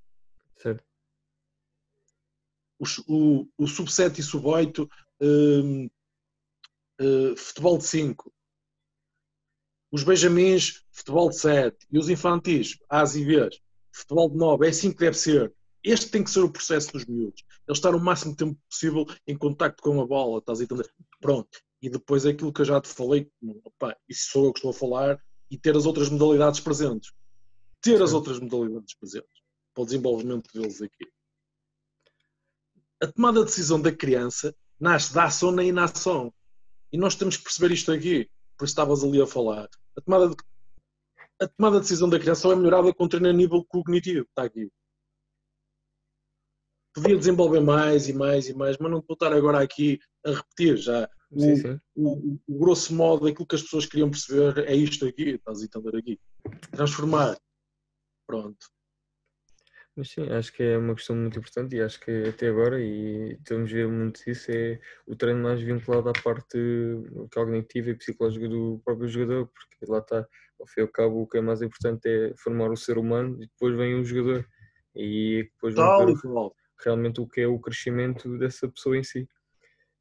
[0.56, 0.84] Certo.
[2.80, 5.90] O, o, o sub-7 e sub-8, um,
[7.02, 8.34] uh, futebol de 5.
[9.98, 11.76] Os benjamins, futebol de 7.
[11.92, 13.60] E os infantis, A's e B's,
[13.92, 14.68] futebol de 9.
[14.68, 15.52] É assim que deve ser.
[15.84, 17.44] Este tem que ser o processo dos miúdos.
[17.68, 20.88] Eles estar o máximo tempo possível em contacto com a bola, estás a entender?
[21.20, 21.50] Pronto.
[21.82, 23.28] E depois é aquilo que eu já te falei,
[23.64, 25.20] opa, isso sou eu que estou a falar,
[25.50, 27.12] e ter as outras modalidades presentes.
[27.82, 29.42] Ter as outras modalidades presentes
[29.74, 31.08] para o desenvolvimento deles aqui.
[33.02, 36.32] A tomada de decisão da criança nasce da ação na inação.
[36.92, 38.30] E nós temos que perceber isto aqui.
[38.58, 39.70] Por isso estavas ali a falar.
[39.96, 40.36] A tomada de,
[41.42, 44.26] a tomada de decisão da criança só é melhorada com treino a nível cognitivo.
[44.30, 44.70] Está aqui.
[46.94, 50.78] Podia desenvolver mais e mais e mais, mas não vou estar agora aqui a repetir
[50.78, 51.08] já.
[51.30, 51.80] O, Sim, sim.
[51.96, 55.66] o, o grosso modo, aquilo que as pessoas queriam perceber é isto aqui, estás a
[55.66, 56.20] entender aqui.
[56.72, 57.38] Transformar.
[58.26, 58.66] Pronto.
[59.98, 63.34] Mas sim, acho que é uma questão muito importante e acho que até agora, e
[63.34, 66.56] estamos a ver muito disso, é o treino mais vinculado à parte
[67.34, 70.28] cognitiva e psicológica do próprio jogador, porque lá está,
[70.60, 73.42] ao fim e ao cabo, o que é mais importante é formar o ser humano
[73.42, 74.48] e depois vem o jogador.
[74.96, 76.22] E depois Tal vamos
[76.86, 79.28] realmente o que é o crescimento dessa pessoa em si.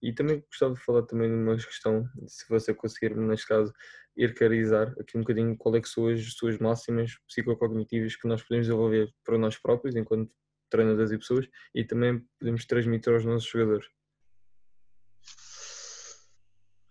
[0.03, 3.73] E também gostava de falar também de uma questão, se você conseguir, neste caso,
[4.17, 8.67] hierarquizar aqui um bocadinho qual é que são as suas máximas psicocognitivas que nós podemos
[8.67, 10.33] desenvolver para nós próprios, enquanto
[10.69, 13.87] treinadores e pessoas, e também podemos transmitir aos nossos jogadores.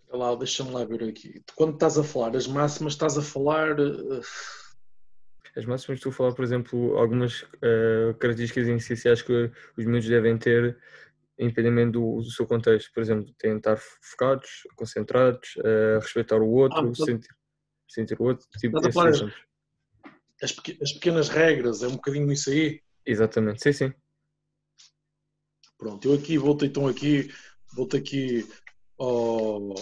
[0.10, 1.44] Lá, deixa-me lá ver aqui.
[1.56, 3.78] Quando estás a falar as máximas, estás a falar.
[3.80, 4.22] eh,
[5.58, 10.38] As máximas, estou a falar, por exemplo, algumas eh, características essenciais que os miúdos devem
[10.38, 10.78] ter,
[11.38, 12.92] independentemente do, do seu contexto.
[12.94, 17.30] Por exemplo, têm de estar focados, concentrados, eh, respeitar o outro, Ah, sentir,
[17.88, 18.78] sentir o outro, tipo
[20.42, 22.82] as, peque- as pequenas regras, é um bocadinho isso aí.
[23.06, 23.94] Exatamente, sim, sim.
[25.78, 27.30] Pronto, eu aqui voltei então aqui,
[27.74, 28.48] voltei aqui
[28.98, 29.74] ao.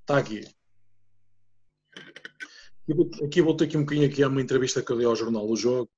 [0.00, 0.40] Está aqui.
[3.24, 5.56] Aqui voltei aqui um bocadinho aqui a uma entrevista que eu dei ao jornal O
[5.56, 5.90] Jogo.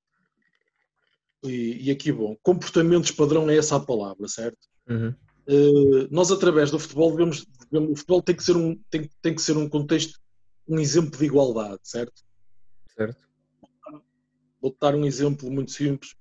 [1.44, 4.58] E, e aqui, bom, comportamentos padrão é essa a palavra, certo?
[4.88, 5.14] Uhum.
[5.46, 9.34] Eh, nós através do futebol devemos, devemos- o futebol tem que ser um tem, tem
[9.34, 10.20] que ser um contexto
[10.68, 12.22] um exemplo de igualdade certo
[12.96, 13.28] Certo?
[14.60, 16.14] vou dar um exemplo muito simples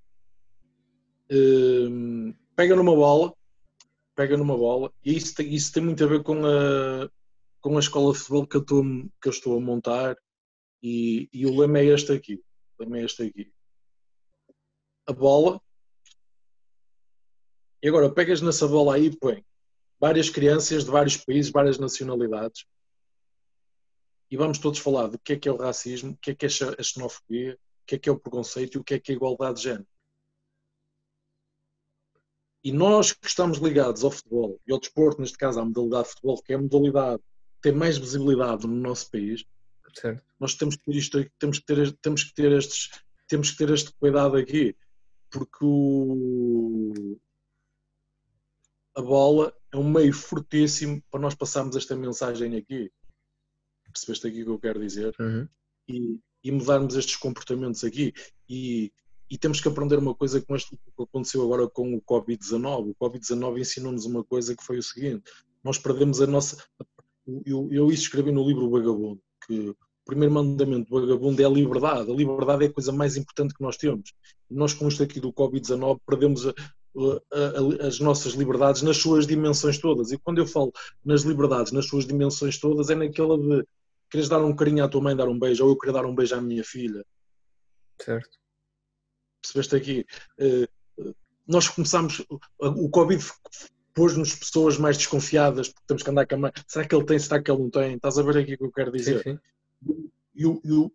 [1.29, 3.33] Eh, pega numa bola
[4.15, 7.09] pega numa bola e isso tem, isso tem muito a ver com a
[7.61, 8.83] com a escola de futebol que eu estou
[9.21, 10.17] que eu estou a montar
[10.81, 12.43] e, e o lema é este aqui
[12.77, 13.53] o lema é este aqui
[15.07, 15.61] a bola
[17.81, 19.45] e agora pegas nessa bola aí e põe
[19.99, 22.65] várias crianças de vários países, várias nacionalidades
[24.31, 26.45] e vamos todos falar do que é que é o racismo, o que é que
[26.45, 29.11] é a xenofobia, o que é que é o preconceito e o que é que
[29.11, 29.87] é a igualdade de género.
[32.63, 36.09] E nós que estamos ligados ao futebol e ao desporto, neste caso à modalidade de
[36.11, 39.43] futebol, que é a modalidade que tem mais visibilidade no nosso país,
[39.93, 40.23] Certo.
[40.39, 42.89] nós temos que ter isto, temos que ter, temos que ter estes,
[43.27, 44.77] temos que ter este cuidado aqui,
[45.29, 47.17] porque o,
[48.95, 52.91] a bola é um meio fortíssimo para nós passarmos esta mensagem aqui.
[53.91, 55.13] Percebeste aqui o que eu quero dizer?
[55.19, 55.47] Uhum.
[55.87, 58.13] E, e mudarmos estes comportamentos aqui.
[58.49, 58.91] E,
[59.29, 62.91] e temos que aprender uma coisa com este, o que aconteceu agora com o Covid-19.
[62.91, 65.23] O Covid-19 ensinou-nos uma coisa que foi o seguinte:
[65.63, 66.57] nós perdemos a nossa.
[67.45, 71.45] Eu, eu isso escrevi no livro O Vagabundo, que o primeiro mandamento do vagabundo é
[71.45, 72.11] a liberdade.
[72.11, 74.13] A liberdade é a coisa mais importante que nós temos.
[74.49, 76.53] Nós, com isto aqui do Covid-19, perdemos a,
[77.85, 80.11] as nossas liberdades nas suas dimensões todas.
[80.11, 80.71] E quando eu falo
[81.03, 83.65] nas liberdades, nas suas dimensões todas, é naquela de
[84.09, 86.13] queres dar um carinho à tua mãe, dar um beijo, ou eu queria dar um
[86.13, 87.05] beijo à minha filha.
[87.99, 88.37] Certo.
[89.41, 90.05] Percebeste aqui?
[90.39, 91.13] Uh,
[91.47, 92.23] nós começámos.
[92.59, 93.23] O Covid
[93.93, 96.51] pôs-nos pessoas mais desconfiadas, porque temos que andar com a mãe.
[96.67, 97.19] Será que ele tem?
[97.19, 97.95] Será que ele não tem?
[97.95, 99.23] Estás a ver aqui o que eu quero dizer?
[99.23, 99.39] Sim,
[99.85, 100.09] sim.
[100.35, 100.45] E,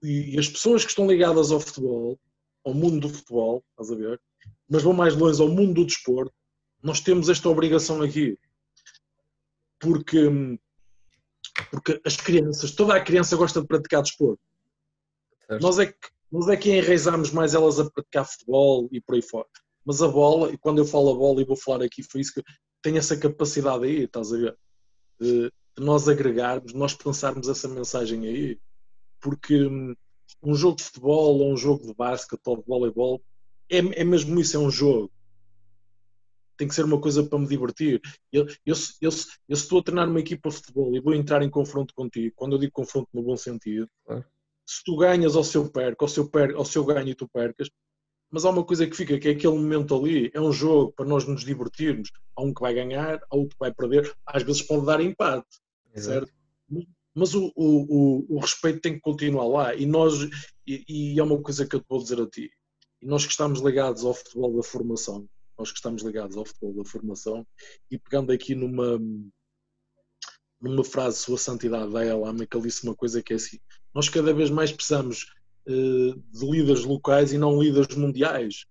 [0.03, 2.19] e, e, as pessoas que estão ligadas ao futebol,
[2.65, 4.21] ao mundo do futebol, estás a ver?
[4.69, 6.35] Mas vão mais longe ao mundo do desporto,
[6.83, 8.39] nós temos esta obrigação aqui.
[9.79, 10.29] Porque,
[11.71, 14.41] porque as crianças, toda a criança gosta de praticar desporto.
[15.47, 15.63] Certo.
[15.63, 19.23] Nós é, que, nós é que enraizamos mais elas a praticar futebol e por aí
[19.23, 19.47] fora.
[19.85, 22.35] Mas a bola, e quando eu falo a bola, e vou falar aqui, foi isso
[22.35, 22.43] que
[22.83, 24.59] tem essa capacidade aí, estás a ver?
[25.21, 28.61] De, de nós agregarmos, nós pensarmos essa mensagem aí.
[29.21, 29.69] Porque
[30.43, 33.23] um jogo de futebol ou um jogo de basquete ou de voleibol
[33.71, 35.11] é, é mesmo isso, é um jogo.
[36.57, 38.01] tem que ser uma coisa para me divertir.
[38.33, 41.43] Eu, eu, eu, eu, se estou a treinar uma equipa de futebol e vou entrar
[41.43, 43.89] em confronto contigo, quando eu digo confronto no bom sentido,
[44.67, 47.09] se tu ganhas ou se eu perco, ou se eu, perco, ou se eu ganho
[47.09, 47.69] e tu percas,
[48.31, 51.07] mas há uma coisa que fica, que é aquele momento ali, é um jogo para
[51.07, 52.11] nós nos divertirmos.
[52.37, 55.47] Há um que vai ganhar, há outro que vai perder, às vezes pode dar empate,
[55.95, 56.27] Exato.
[56.27, 56.37] certo?
[57.15, 60.29] Mas o, o, o, o, respeito tem que continuar lá e nós,
[60.67, 62.51] e, e, é uma coisa que eu te vou dizer a ti,
[63.01, 65.29] e nós que estamos ligados ao futebol da formação,
[65.59, 67.47] nós que estamos ligados ao futebol da formação,
[67.91, 68.99] e pegando aqui numa,
[70.61, 73.59] numa frase Sua Santidade da Elama, que ele disse uma coisa que é assim:
[73.95, 75.33] nós cada vez mais precisamos
[75.67, 78.67] uh, de líderes locais e não líderes mundiais.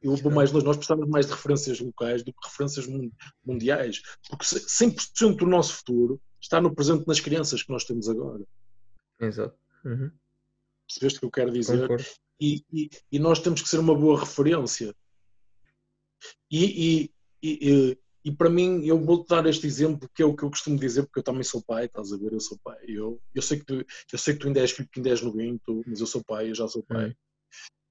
[0.00, 2.86] Eu vou mais longe, nós precisamos mais de referências locais do que referências
[3.44, 8.44] mundiais, porque 100% do nosso futuro está no presente nas crianças que nós temos agora.
[9.20, 9.58] Exato.
[9.84, 10.12] Uhum.
[10.86, 11.88] Percebeste o que eu quero dizer?
[12.40, 14.94] E, e, e, nós temos que ser uma boa referência.
[16.50, 17.10] E,
[17.42, 20.78] e, e para mim, eu vou-te dar este exemplo, que é o que eu costumo
[20.78, 22.32] dizer, porque eu também sou pai, estás a ver?
[22.32, 22.78] Eu sou pai.
[22.86, 23.74] Eu, eu, sei, que tu,
[24.12, 26.50] eu sei que tu ainda és filho, que ainda és novinho, mas eu sou pai,
[26.50, 27.14] eu já sou pai.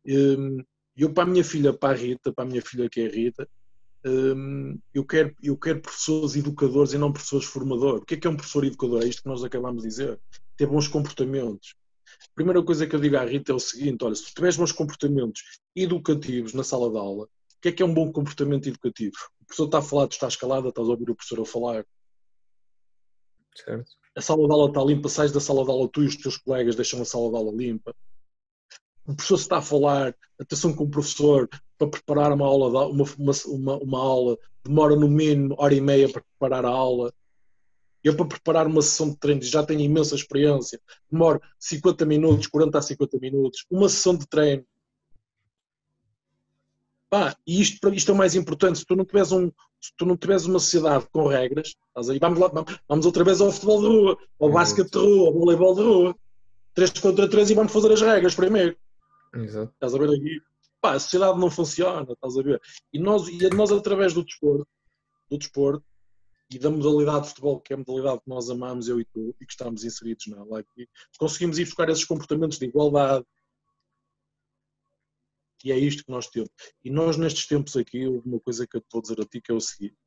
[0.05, 0.63] Hum.
[0.95, 3.11] Eu, para a minha filha, para a Rita, para a minha filha que é a
[3.11, 3.49] Rita,
[4.05, 8.01] hum, eu, quero, eu quero professores educadores e não professores formadores.
[8.01, 9.03] O que é que é um professor educador?
[9.03, 10.19] É isto que nós acabamos de dizer.
[10.55, 11.75] Ter bons comportamentos.
[12.23, 14.57] A primeira coisa que eu digo à Rita é o seguinte: olha, se tu tiveres
[14.57, 15.41] bons comportamentos
[15.75, 17.29] educativos na sala de aula, o
[17.61, 19.15] que é que é um bom comportamento educativo?
[19.41, 21.85] O professor está a falar, tu estás calada, estás a ouvir o professor a falar.
[23.55, 23.91] Certo.
[24.15, 26.37] A sala de aula está limpa, sais da sala de aula, tu e os teus
[26.37, 27.95] colegas deixam a sala de aula limpa.
[29.05, 31.47] O professor está a falar, atenção com o professor,
[31.77, 33.05] para preparar uma aula, uma,
[33.47, 37.13] uma, uma aula, demora no mínimo hora e meia para preparar a aula.
[38.07, 40.79] Eu, para preparar uma sessão de treino, já tenho imensa experiência,
[41.11, 43.65] demora 50 minutos, 40 a 50 minutos.
[43.69, 44.65] Uma sessão de treino
[47.09, 48.79] Pá, e isto, isto é o mais importante.
[48.79, 49.49] Se tu não tiveres, um,
[49.79, 52.51] se tu não tiveres uma sociedade com regras, estás aí, vamos, lá,
[52.87, 56.15] vamos outra vez ao futebol de rua, ao basquete de rua, ao voleibol de rua.
[56.73, 58.77] 3 contra 3 e vamos fazer as regras primeiro.
[59.33, 59.71] Exato.
[59.73, 60.41] Estás a ver aqui?
[60.81, 62.61] Pá, a sociedade não funciona, estás a ver?
[62.93, 64.67] E nós, e nós através do desporto,
[65.29, 65.83] do desporto
[66.49, 69.35] e da modalidade de futebol, que é a modalidade que nós amamos, eu e tu,
[69.39, 70.87] e que estamos inseridos nela aqui,
[71.17, 73.25] conseguimos ir buscar esses comportamentos de igualdade,
[75.63, 76.49] e é isto que nós temos.
[76.83, 79.51] E nós, nestes tempos aqui, uma coisa que eu te vou dizer a ti, que
[79.51, 79.97] é o seguinte.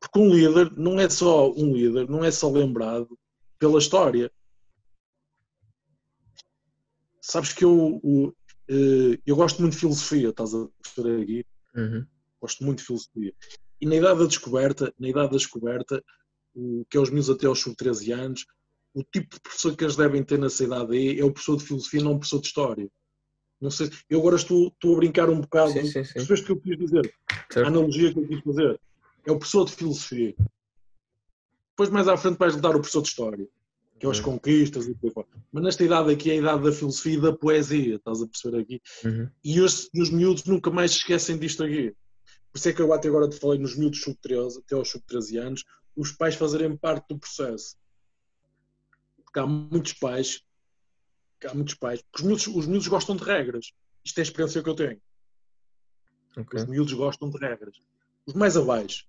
[0.00, 3.18] Porque um líder não é só um líder, não é só lembrado
[3.58, 4.30] pela história.
[7.20, 8.36] Sabes que eu, eu,
[8.68, 11.46] eh, eu gosto muito de filosofia, estás a perceber aqui?
[11.76, 12.06] Uhum.
[12.40, 13.34] Gosto muito de filosofia.
[13.82, 16.00] E na idade da descoberta, na idade da descoberta,
[16.54, 18.46] o, que é os meus até aos sub 13 anos,
[18.94, 21.64] o tipo de professor que eles devem ter nessa idade aí é o professor de
[21.64, 22.88] filosofia, não o professor de história.
[23.60, 25.72] Não sei, eu agora estou, estou a brincar um bocado.
[25.72, 26.12] Sim, sim, sim.
[26.14, 27.14] Percebeste o que eu quis dizer?
[27.50, 27.66] Certo.
[27.66, 28.80] A analogia que eu quis fazer.
[29.26, 30.34] É o professor de filosofia.
[31.70, 33.48] Depois, mais à frente, vais dar o professor de história,
[33.98, 34.24] que é as uhum.
[34.24, 35.26] conquistas e depois.
[35.50, 38.60] Mas nesta idade aqui é a idade da filosofia e da poesia, estás a perceber
[38.60, 38.80] aqui?
[39.04, 39.28] Uhum.
[39.42, 41.94] E, os, e os miúdos nunca mais se esquecem disto aqui.
[42.52, 45.40] Por isso é que eu até agora te falei nos miúdos sub-13, até aos sub-13
[45.40, 45.64] anos,
[45.96, 47.76] os pais fazerem parte do processo.
[49.24, 50.42] Porque há muitos pais
[51.46, 53.72] há muitos pais, porque os miúdos, os miúdos gostam de regras.
[54.04, 55.00] Isto é a experiência que eu tenho.
[56.36, 56.60] Okay.
[56.60, 57.76] Os miúdos gostam de regras.
[58.26, 59.06] Os mais abaixo.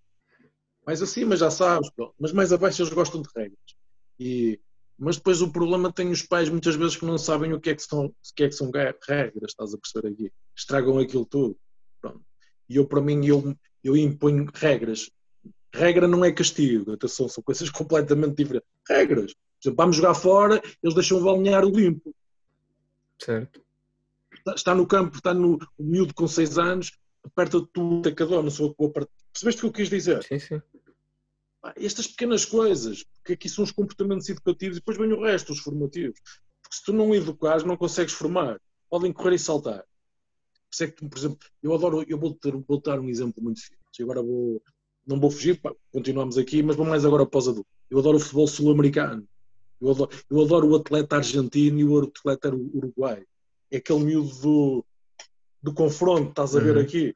[0.86, 1.90] Mais acima já sabes,
[2.20, 3.76] mas mais abaixo eles gostam de regras.
[4.20, 4.60] E,
[4.98, 7.76] mas depois o problema tem os pais muitas vezes que não sabem o que é
[7.76, 10.34] que são, o que é que são regras, estás a perceber aqui.
[10.56, 11.58] Estragam aquilo tudo.
[12.74, 15.12] E eu, para mim, eu, eu imponho regras.
[15.72, 18.68] Regra não é castigo, atenção, são coisas completamente diferentes.
[18.90, 19.34] Regras.
[19.34, 22.14] Por exemplo, vamos jogar fora, eles deixam o balneário limpo.
[23.20, 23.62] Certo.
[24.56, 26.92] Está, no campo, está no o miúdo com 6 anos,
[27.24, 30.24] aperta-te o tacador, não sou a Percebeste o que eu quis dizer?
[30.24, 30.62] Sim, sim.
[31.78, 35.60] Estas pequenas coisas, porque aqui são os comportamentos educativos e depois vem o resto, os
[35.60, 36.20] formativos.
[36.62, 38.60] Porque se tu não educares, não consegues formar.
[38.90, 39.86] Podem correr e saltar.
[40.74, 43.60] Isso é que, por exemplo, eu adoro, eu vou, ter, vou dar um exemplo muito
[43.60, 43.80] simples.
[44.02, 44.60] Agora vou,
[45.06, 47.70] não vou fugir, pá, continuamos aqui, mas vamos mais agora pós adulto.
[47.92, 49.24] Eu adoro o futebol sul-americano.
[49.80, 53.24] Eu adoro, eu adoro o atleta argentino e o atleta uruguai.
[53.70, 54.86] É aquele miúdo do,
[55.62, 56.82] do confronto, estás a ver uhum.
[56.82, 57.16] aqui?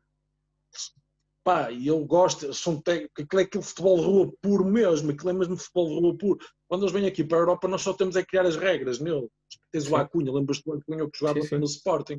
[1.43, 5.33] Pá, e eu gosto, são aquilo é aquele futebol de rua puro mesmo, aquilo é
[5.33, 6.39] mesmo futebol de rua puro.
[6.67, 9.27] Quando eles vêm aqui para a Europa, nós só temos é criar as regras nele.
[9.71, 11.57] Tens o Acunha, lembras-te do Acunha que jogava sim, sim.
[11.57, 12.17] no Sporting?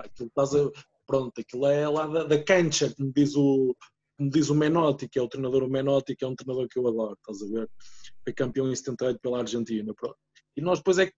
[0.00, 0.70] Aquilo estás a,
[1.06, 3.74] pronto, aquilo é lá da, da cancha, como diz o,
[4.16, 6.78] como diz o Menotti, que é o treinador o Menotti, que é um treinador que
[6.78, 7.68] eu adoro, estás a ver?
[8.22, 9.92] foi campeão em 78 pela Argentina.
[9.94, 10.16] Pronto.
[10.56, 11.12] E nós depois é que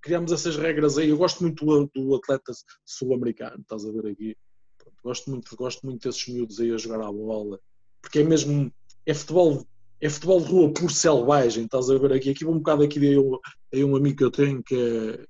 [0.00, 1.08] criamos essas regras aí.
[1.08, 2.52] Eu gosto muito do, do atleta
[2.84, 4.36] sul-americano, estás a ver aqui.
[4.76, 4.96] Pronto.
[5.02, 7.60] gosto muito, gosto muito desses miúdos aí a jogar à bola,
[8.00, 8.72] porque é mesmo,
[9.06, 9.66] é futebol,
[10.00, 13.18] é futebol de rua por selvagem, estás a ver aqui, aqui um bocado aqui de
[13.18, 13.38] um,
[13.74, 15.26] um amigo que eu tenho que é,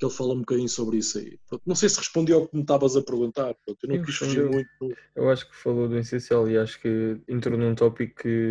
[0.00, 1.38] que ele fala um bocadinho sobre isso aí.
[1.66, 4.48] Não sei se respondi ao que me estavas a perguntar, eu não Sim, quis fugir
[4.48, 4.96] muito.
[5.14, 8.48] Eu acho que falou do essencial e acho que entrou num tópico que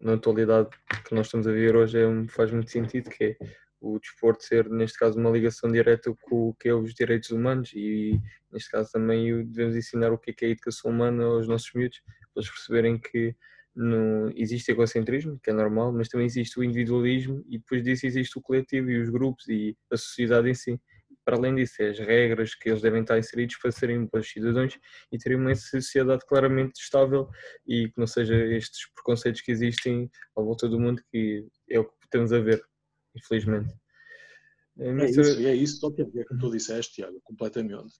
[0.00, 0.70] na atualidade
[1.04, 3.36] que nós estamos a ver hoje é, faz muito sentido, que é
[3.80, 7.70] o desporto ser, neste caso, uma ligação direta com o que é os direitos humanos
[7.74, 8.18] e,
[8.50, 11.70] neste caso, também devemos ensinar o que é, que é a educação humana aos nossos
[11.74, 12.00] miúdos,
[12.32, 13.36] para eles perceberem que
[13.78, 18.36] não existe egocentrismo, que é normal, mas também existe o individualismo e depois disso existe
[18.36, 20.80] o coletivo e os grupos e a sociedade em si.
[21.24, 24.76] Para além disso, é as regras que eles devem estar inseridos para serem bons cidadãos
[25.12, 27.28] e terem uma sociedade claramente estável
[27.66, 31.84] e que não seja estes preconceitos que existem à volta do mundo, que é o
[31.84, 32.60] que temos a ver,
[33.14, 33.72] infelizmente.
[34.78, 37.94] É, é isso, é isso, só que é como tu disseste, Tiago, completamente.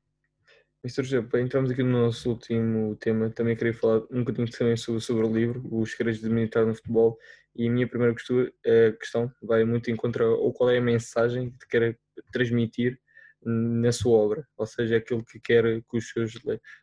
[0.85, 1.03] Mr.
[1.03, 3.31] José, entramos aqui no nosso último tema.
[3.31, 6.75] Também queria falar um bocadinho também sobre, sobre o livro, Os Segredos de Militar no
[6.75, 7.19] Futebol.
[7.57, 11.67] E a minha primeira questão vai muito em contra, ou qual é a mensagem que
[11.67, 11.99] quer
[12.33, 12.99] transmitir
[13.43, 16.33] na sua obra, ou seja, aquilo que quer que os seus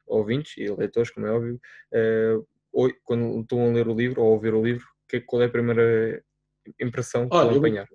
[0.06, 1.60] ouvintes e leitores, como é óbvio,
[2.72, 5.46] ou, quando estão a ler o livro ou a ouvir o livro, que, qual é
[5.46, 6.24] a primeira
[6.80, 7.88] impressão que Olha, vão apanhar?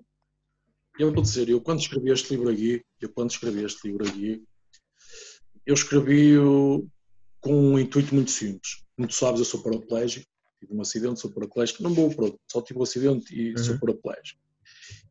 [0.98, 4.06] Eu, eu vou dizer, eu quando escrevi este livro aqui, eu quando escrevi este livro
[4.06, 4.44] aqui,
[5.70, 6.88] eu escrevi-o
[7.40, 8.84] com um intuito muito simples.
[8.96, 10.26] Como tu sabes, eu sou paraplégico,
[10.58, 13.58] tive um acidente, sou paraplégico, não vou pronto, só tive um acidente e uhum.
[13.58, 14.40] sou paraplégico.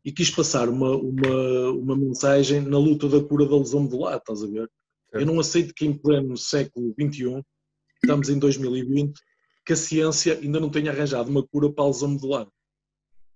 [0.03, 4.43] E quis passar uma, uma, uma mensagem na luta da cura da lesão medular, estás
[4.43, 4.69] a ver?
[5.13, 7.41] Eu não aceito que em pleno século XXI,
[8.03, 9.17] estamos em 2020,
[9.65, 12.47] que a ciência ainda não tenha arranjado uma cura para a lesão medular.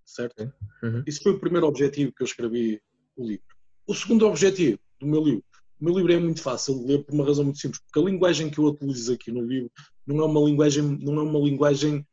[0.05, 0.51] Certo?
[0.83, 1.03] Uhum.
[1.07, 2.81] Isso foi o primeiro objetivo que eu escrevi
[3.15, 3.55] o livro.
[3.87, 5.52] O segundo objetivo do meu livro
[5.83, 8.09] o meu livro é muito fácil de ler por uma razão muito simples, porque a
[8.09, 9.69] linguagem que eu utilizo aqui no livro
[10.07, 12.07] não é uma linguagem, não é uma linguagem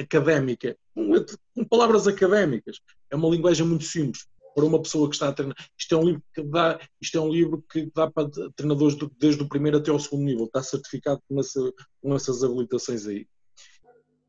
[0.00, 2.80] académica, com palavras académicas.
[3.10, 5.54] É uma linguagem muito simples para uma pessoa que está a treinar.
[5.78, 9.42] Isto é um livro que dá, isto é um livro que dá para treinadores desde
[9.42, 10.46] o primeiro até ao segundo nível.
[10.46, 11.60] Está certificado com, essa,
[12.00, 13.26] com essas habilitações aí.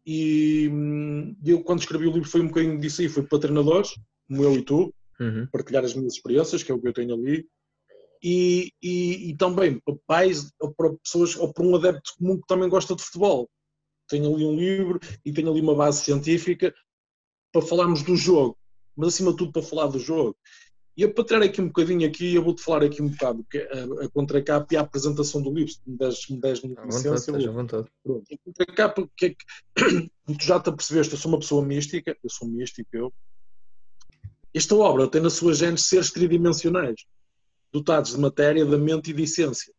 [0.06, 3.08] E hum, eu, quando escrevi o livro, foi um bocadinho disso aí.
[3.08, 3.92] Foi para treinadores,
[4.28, 5.48] como eu e tu, uhum.
[5.50, 7.48] partilhar as minhas experiências, que é o que eu tenho ali
[8.22, 12.48] e, e, e, também para pais ou para pessoas ou para um adepto comum que
[12.48, 13.50] também gosta de futebol.
[14.08, 16.74] Tenho ali um livro e tenho ali uma base científica
[17.52, 18.58] para falarmos do jogo,
[18.96, 20.38] mas acima de tudo para falar do jogo.
[20.96, 23.74] E eu, para tirar aqui um bocadinho aqui, eu vou-te falar aqui um bocado é
[23.74, 27.32] a, a contracapa e a apresentação do livro, se me des, me des licença.
[27.32, 27.88] Vontade, vontade.
[28.04, 28.26] Pronto.
[28.32, 29.46] A contracapa, que é que,
[30.38, 33.14] tu já te apercebeste, eu sou uma pessoa mística, eu sou místico, eu.
[34.54, 37.06] Esta obra tem na sua gênese seres tridimensionais
[37.72, 39.74] dotados de matéria, da mente e de essência.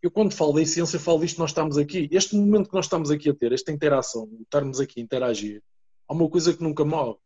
[0.00, 2.08] Eu quando falo da essência, falo disto nós estamos aqui.
[2.12, 5.62] Este momento que nós estamos aqui a ter, esta interação, estarmos aqui a interagir,
[6.06, 7.16] há uma coisa que nunca morre.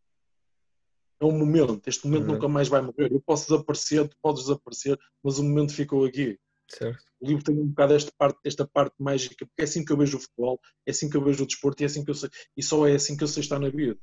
[1.20, 1.80] É um momento.
[1.86, 2.34] Este momento uhum.
[2.34, 3.12] nunca mais vai morrer.
[3.12, 6.38] Eu posso desaparecer, tu podes desaparecer, mas o momento ficou aqui.
[6.68, 7.04] Certo.
[7.20, 9.96] O livro tem um bocado esta parte, esta parte mágica, porque é assim que eu
[9.96, 12.14] vejo o futebol, é assim que eu vejo o desporto e é assim que eu
[12.14, 13.98] sei, e só é assim que eu sei estar na vida.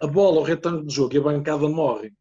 [0.00, 2.14] A bola, o retângulo de jogo e a bancada morrem.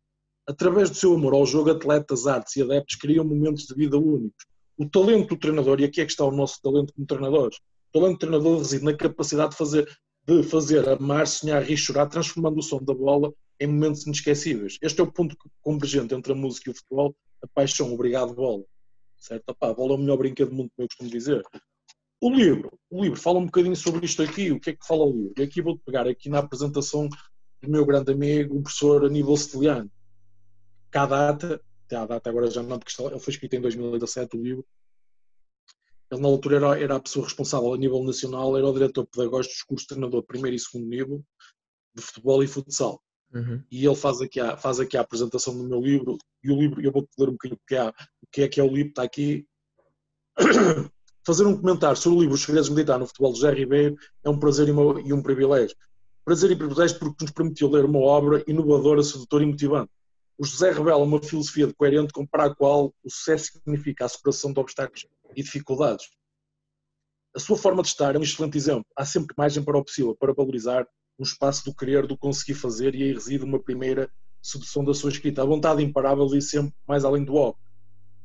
[0.47, 4.45] Através do seu amor ao jogo, atletas, artes e adeptos criam momentos de vida únicos.
[4.77, 7.99] O talento do treinador, e aqui é que está o nosso talento como treinadores, o
[7.99, 9.89] talento do treinador reside na capacidade de fazer,
[10.25, 14.77] de fazer amar, sonhar, rir, chorar, transformando o som da bola em momentos inesquecíveis.
[14.81, 18.63] Este é o ponto convergente entre a música e o futebol, a paixão, obrigado bola.
[19.17, 19.53] Certo?
[19.59, 21.43] A bola é o melhor brinquedo do mundo, como eu costumo dizer.
[22.21, 25.03] O livro, o livro fala um bocadinho sobre isto aqui, o que é que fala
[25.03, 25.33] o livro?
[25.37, 27.09] E aqui vou pegar aqui na apresentação
[27.61, 29.91] do meu grande amigo, o professor Aníbal Steliano
[30.97, 34.41] cá a data, a data agora já não, porque ele foi escrito em 2017, o
[34.41, 34.65] livro,
[36.11, 39.53] ele na altura era, era a pessoa responsável a nível nacional, era o diretor pedagógico
[39.53, 41.23] dos cursos de treinador primeiro e segundo nível
[41.93, 43.01] de futebol e futsal.
[43.33, 43.61] Uhum.
[43.69, 46.81] E ele faz aqui, a, faz aqui a apresentação do meu livro, e o livro,
[46.81, 48.89] eu vou-te ler um bocadinho o que, é, o que é que é o livro,
[48.89, 49.45] está aqui.
[51.25, 53.97] Fazer um comentário sobre o livro Os Segredos de Militar no Futebol de José Ribeiro
[54.23, 55.75] é um prazer e, uma, e um privilégio.
[56.23, 59.91] Prazer e privilégio porque nos permitiu ler uma obra inovadora, sedutora e motivante
[60.37, 64.59] o José revela uma filosofia coerente para a qual o sucesso significa a superação de
[64.59, 66.07] obstáculos e dificuldades.
[67.35, 68.85] A sua forma de estar é um excelente exemplo.
[68.95, 70.87] Há sempre margem para o possível, para valorizar
[71.19, 74.11] um espaço do querer, do conseguir fazer, e aí reside uma primeira
[74.41, 75.41] sedução da sua escrita.
[75.41, 77.61] A vontade imparável e sempre mais além do óbvio.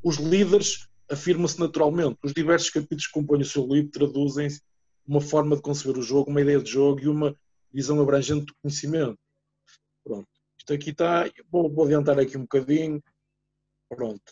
[0.03, 2.19] Os líderes afirmam-se naturalmente.
[2.23, 4.49] Os diversos capítulos que compõem o seu livro traduzem
[5.07, 7.37] uma forma de conceber o jogo, uma ideia de jogo e uma
[7.73, 9.19] visão abrangente do conhecimento.
[10.05, 10.32] Pronto.
[10.63, 11.29] Isto aqui está.
[11.51, 13.03] Vou, vou adiantar aqui um bocadinho.
[13.89, 14.23] Pronto.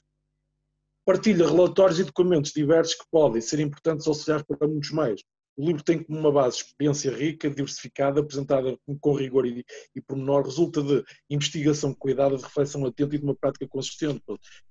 [1.04, 5.20] partilha relatórios e documentos diversos que podem ser importantes auxiliares para muitos mais.
[5.56, 9.64] O livro tem como uma base experiência rica, diversificada, apresentada com rigor e,
[9.94, 14.22] e pormenor, resulta de investigação cuidada, de reflexão atenta e de uma prática consistente.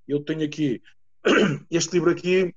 [0.07, 0.81] Eu tenho aqui,
[1.69, 2.55] este livro aqui,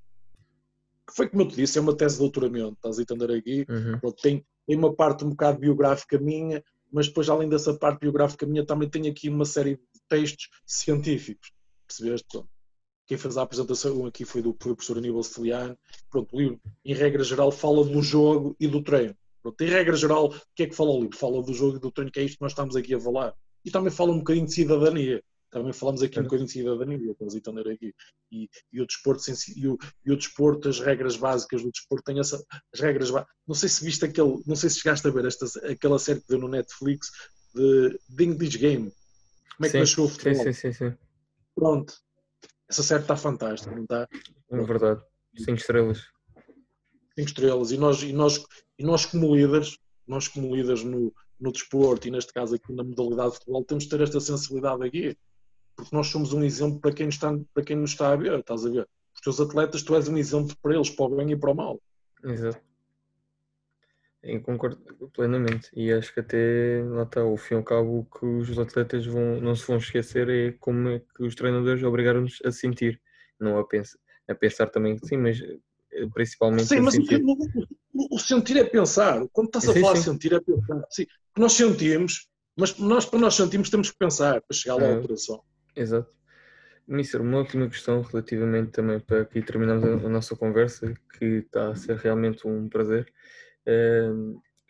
[1.07, 3.67] que foi como eu te disse, é uma tese de doutoramento, estás a entender aqui?
[3.69, 4.13] Uhum.
[4.23, 8.65] Tem, tem uma parte um bocado biográfica minha, mas depois, além dessa parte biográfica minha,
[8.65, 11.51] também tenho aqui uma série de textos científicos.
[11.87, 12.27] Percebeste?
[12.31, 12.49] Pronto.
[13.07, 15.77] Quem fez a apresentação aqui foi, do, professor Aníbal Celiano.
[16.11, 19.17] Pronto, o livro, em regra geral, fala do jogo e do treino.
[19.43, 21.17] Pronto, em regra geral, o que é que fala o livro?
[21.17, 23.35] Fala do jogo e do treino, que é isto que nós estamos aqui a falar.
[23.65, 25.23] E também fala um bocadinho de cidadania.
[25.53, 27.95] Também falamos aqui um bocadinho de cidadania, estás a entender aqui.
[28.33, 29.23] E, e, o desporto,
[29.55, 32.43] e, o, e o desporto, as regras básicas do desporto têm essa,
[32.73, 33.11] as regras
[33.47, 36.29] Não sei se viste aquele, não sei se chegaste a ver esta, aquela série que
[36.29, 37.09] deu no Netflix
[37.55, 38.91] de, de English Game.
[39.57, 40.43] Como é que sim, nasceu o futebol?
[40.43, 40.97] Sim, sim, sim, sim.
[41.55, 41.95] Pronto.
[42.71, 44.09] Essa série está fantástica, não está?
[44.51, 45.03] É verdade.
[45.37, 45.99] Cinco estrelas.
[47.15, 47.71] Cinco estrelas.
[47.73, 48.43] E nós, e nós,
[48.79, 49.77] e nós como líderes,
[50.07, 53.85] nós como líderes no, no desporto e neste caso aqui na modalidade de futebol, temos
[53.85, 55.15] de ter esta sensibilidade aqui.
[55.77, 58.65] Porque nós somos um exemplo para quem, está, para quem nos está a ver, estás
[58.65, 58.89] a ver?
[59.15, 61.55] Os teus atletas, tu és um exemplo para eles, para o bem e para o
[61.55, 61.81] mal.
[62.25, 62.61] Exato.
[64.23, 64.79] Eu concordo
[65.13, 65.69] plenamente.
[65.75, 69.05] E acho que até lá está, ao fim e ao cabo, o que os atletas
[69.05, 73.01] vão, não se vão esquecer é como é que os treinadores obrigaram-nos a sentir,
[73.41, 73.99] não a pensar,
[74.29, 77.21] a pensar também que sim, mas eh, principalmente sim, mas sentir.
[77.95, 79.27] O, o, sentir é pensar.
[79.33, 80.13] Quando estás a sim, falar sim.
[80.13, 80.85] sentir é pensar.
[80.89, 81.07] Sim,
[81.37, 85.43] nós sentimos, mas nós, para nós sentirmos temos que pensar para chegar lá à operação.
[85.75, 86.13] Exato.
[86.87, 91.77] Mister, uma última questão relativamente também para aqui terminarmos a, nossa conversa, que está a
[91.77, 93.13] ser realmente um prazer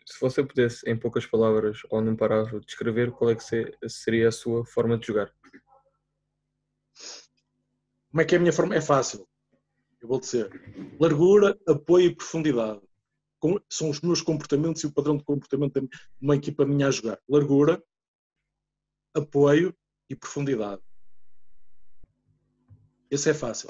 [0.05, 3.43] se você pudesse, em poucas palavras ou num parágrafo, descrever qual é que
[3.87, 5.33] seria a sua forma de jogar?
[8.09, 8.75] Como é que é a minha forma?
[8.75, 9.27] É fácil.
[10.01, 10.49] Eu vou dizer.
[10.99, 12.81] Largura, apoio e profundidade.
[13.69, 15.89] São os meus comportamentos e o padrão de comportamento de
[16.21, 17.19] uma equipa minha a jogar.
[17.27, 17.81] Largura,
[19.13, 19.75] apoio
[20.09, 20.81] e profundidade.
[23.13, 23.69] Esse é fácil.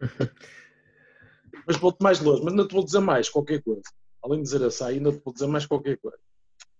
[1.66, 3.82] mas vou-te mais longe, mas não te vou dizer mais qualquer coisa
[4.26, 6.18] além de dizer essa, ainda te vou dizer mais qualquer coisa.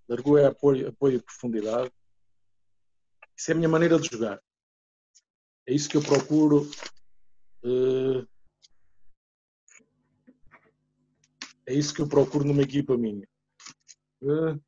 [0.08, 1.90] Largou é apoio, apoio e profundidade.
[3.36, 4.42] Isso é a minha maneira de jogar.
[5.66, 6.68] É isso que eu procuro.
[7.64, 8.26] Uh,
[11.66, 13.26] é isso que eu procuro numa equipa minha.
[14.22, 14.60] Uh,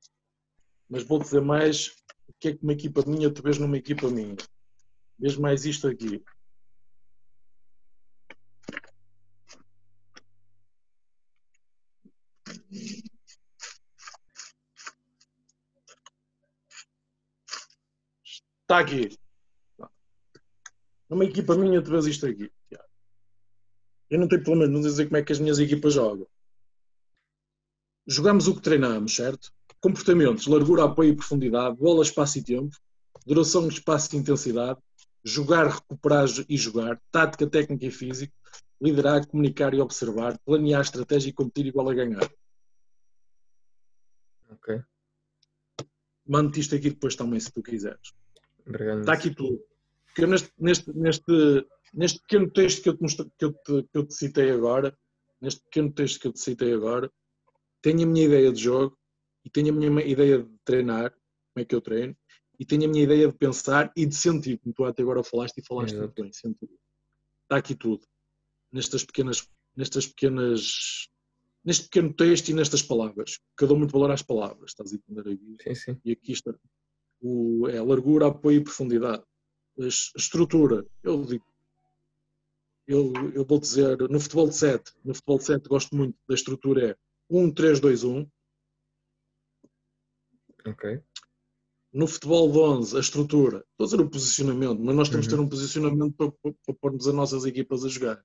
[0.88, 1.88] mas vou dizer mais
[2.28, 4.36] o que é que uma equipa minha tu vês numa equipa minha.
[5.18, 6.22] Vês mais isto aqui.
[18.68, 19.18] Está aqui.
[21.08, 22.52] Numa equipa minha, tu vês isto aqui.
[24.10, 26.28] Eu não tenho problema de dizer como é que as minhas equipas jogam.
[28.06, 29.50] Jogamos o que treinamos, certo?
[29.80, 32.76] Comportamentos, largura, apoio e profundidade, bola, espaço e tempo,
[33.24, 34.78] duração, espaço e intensidade,
[35.24, 38.34] jogar, recuperar e jogar, tática, técnica e físico,
[38.78, 42.30] liderar, comunicar e observar, planear estratégia e competir igual a ganhar.
[44.50, 44.82] Ok.
[46.26, 48.12] Mando-te isto aqui depois também, se tu quiseres.
[48.68, 49.00] Obrigado.
[49.00, 49.62] Está aqui tudo.
[50.06, 53.98] Porque neste, neste, neste, neste pequeno texto que eu, te mostrei, que, eu te, que
[53.98, 54.96] eu te citei agora,
[55.40, 57.10] neste pequeno texto que eu te citei agora,
[57.80, 58.98] tenho a minha ideia de jogo
[59.44, 62.16] e tenho a minha ideia de treinar, como é que eu treino,
[62.58, 65.58] e tenho a minha ideia de pensar e de sentir, como tu até agora falaste
[65.58, 66.68] e falaste muito bem, sentir.
[67.44, 68.04] Está aqui tudo.
[68.72, 71.08] Nestas pequenas, nestas pequenas,
[71.64, 74.96] neste pequeno texto e nestas palavras, que eu dou muito valor às palavras, estás a
[74.96, 75.56] entender aqui?
[75.62, 76.00] Sim, sim.
[76.04, 76.52] E aqui está,
[77.20, 79.22] o, é largura, apoio e profundidade.
[79.78, 81.44] A estrutura, eu digo,
[82.86, 86.34] eu, eu vou dizer, no futebol de 7, no futebol de 7 gosto muito da
[86.34, 86.96] estrutura é
[87.30, 88.28] 1-3-2-1.
[90.66, 91.02] Ok.
[91.92, 95.30] No futebol de 11, a estrutura, estou a dizer o posicionamento, mas nós temos uhum.
[95.30, 98.24] de ter um posicionamento para, para, para pormos as nossas equipas a jogar.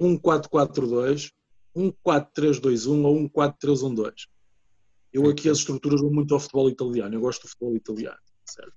[0.00, 1.32] 1-4-4-2,
[1.76, 4.26] 1-4-3-2-1 ou 1-4-3-1-2.
[5.16, 8.76] Eu aqui as estruturas vão muito ao futebol italiano, eu gosto do futebol italiano, certo?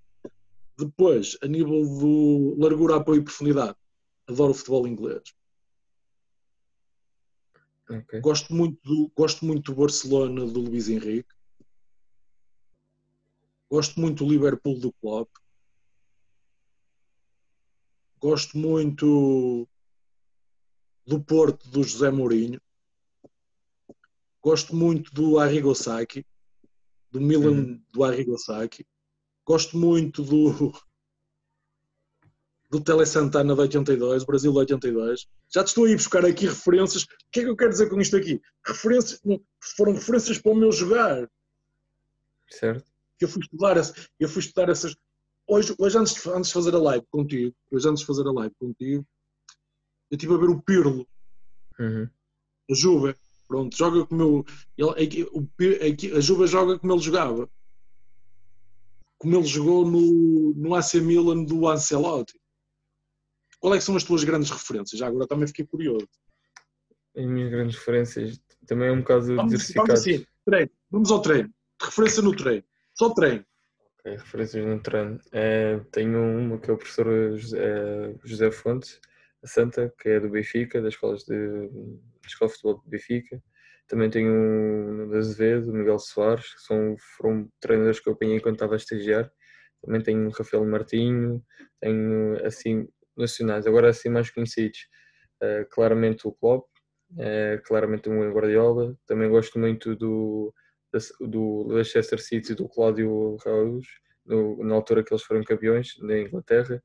[0.78, 3.76] Depois, a nível do largura, apoio e profundidade,
[4.26, 5.36] adoro o futebol inglês.
[7.90, 8.22] Okay.
[8.22, 11.28] Gosto, muito do, gosto muito do Barcelona do Luís Henrique.
[13.70, 15.30] Gosto muito do Liverpool do Klopp.
[18.18, 19.68] Gosto muito
[21.06, 22.62] do Porto do José Mourinho.
[24.42, 26.26] Gosto muito do Arrigo Sacchi,
[27.12, 27.84] do Milan uhum.
[27.92, 28.86] do Arrigo Sacchi.
[29.46, 30.74] Gosto muito do
[32.70, 35.28] do Tele Santana de 82, Brasil de 82.
[35.52, 37.04] Já te estou a ir buscar aqui referências.
[37.04, 38.40] O que é que eu quero dizer com isto aqui?
[38.66, 39.20] Referências,
[39.76, 41.28] foram referências para o meu jogar.
[42.52, 42.86] Certo.
[43.20, 43.76] Eu fui estudar,
[44.20, 44.96] eu fui estudar essas.
[45.48, 48.32] Hoje, hoje antes, de, antes de fazer a live contigo, hoje antes de fazer a
[48.32, 49.06] live contigo,
[50.12, 51.08] eu estive a ver o Pirlo,
[51.80, 52.10] Uhum.
[52.70, 53.16] a Juve.
[53.50, 54.46] Pronto, joga como
[54.78, 54.94] eu.
[54.96, 55.50] Ele, o,
[56.16, 57.50] a Juve joga como ele jogava.
[59.18, 62.40] Como ele jogou no, no AC Milan do Ancelotti.
[63.60, 65.00] Qual é que são as tuas grandes referências?
[65.00, 66.08] Já agora também fiquei curioso.
[67.18, 69.88] As minhas grandes referências também é um bocado Vamos, diversificado.
[69.88, 70.72] vamos assim, treino.
[70.92, 71.54] Vamos ao treino.
[71.82, 72.64] Referência no treino.
[72.94, 73.46] Só treino.
[74.00, 75.20] Ok, referências no treino.
[75.32, 79.02] Eh, tenho uma que é o professor José, eh, José Fontes,
[79.44, 81.68] a Santa, que é do Benfica, das escolas de,
[82.30, 83.42] de Futebol de Benfica.
[83.88, 88.40] Também tenho o Nuno Azevedo, o Miguel Soares, que são, foram treinadores que eu apanhei
[88.40, 89.32] quando estava a estagiar.
[89.82, 91.44] Também tenho o Rafael Martinho,
[91.80, 94.80] tenho assim nacionais, agora assim mais conhecidos.
[95.42, 96.68] Eh, claramente o Klopp,
[97.18, 98.96] eh, claramente o Guardiola.
[99.08, 100.54] Também gosto muito do,
[101.22, 103.80] do Leicester City do Cláudio Raul,
[104.26, 106.84] no- na altura que eles foram campeões da Inglaterra.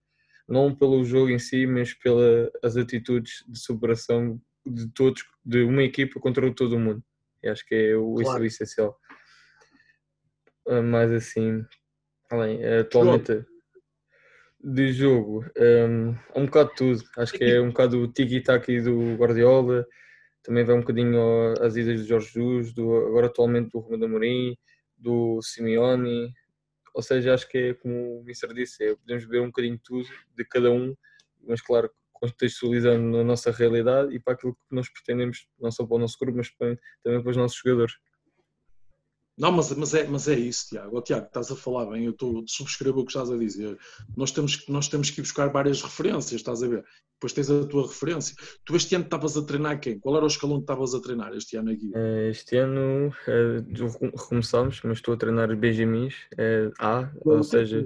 [0.49, 6.19] Não pelo jogo em si, mas pelas atitudes de superação de todos, de uma equipa
[6.21, 7.03] contra todo o mundo.
[7.43, 8.45] E acho que é o, isso é o Claro.
[8.45, 9.01] essencial.
[10.67, 11.65] Ah, Mais assim,
[12.31, 13.45] além, atualmente
[14.65, 15.85] de jogo, é
[16.35, 17.05] um bocado de tudo.
[17.19, 19.87] Acho que é um bocado o tiki-taki do Guardiola,
[20.43, 24.57] também vai um bocadinho às idas do Jorge Jesus, do, agora atualmente do Romano Amorim,
[24.97, 26.33] do Simeone.
[26.95, 29.83] Ou seja, acho que é como o Mister disse, é, podemos ver um bocadinho de
[29.83, 30.95] tudo de cada um,
[31.43, 31.91] mas claro,
[32.31, 36.17] contextualizando na nossa realidade e para aquilo que nós pretendemos, não só para o nosso
[36.19, 36.51] grupo, mas
[37.03, 37.95] também para os nossos jogadores.
[39.37, 40.97] Não, mas, mas, é, mas é isso, Tiago.
[40.97, 43.77] Ó, Tiago, estás a falar bem, eu estou, subscrevo o que estás a dizer.
[44.17, 46.85] Nós temos, que- nós temos que ir buscar várias referências, estás a ver?
[47.15, 48.37] Depois tens a tua referência.
[48.65, 49.99] Tu este ano estavas a treinar quem?
[49.99, 51.91] Qual era o escalão que estavas a treinar este ano aqui?
[51.97, 57.85] Eh, Este ano eh, recom- recomeçámos, mas estou a treinar Benjamins eh, A, ou seja,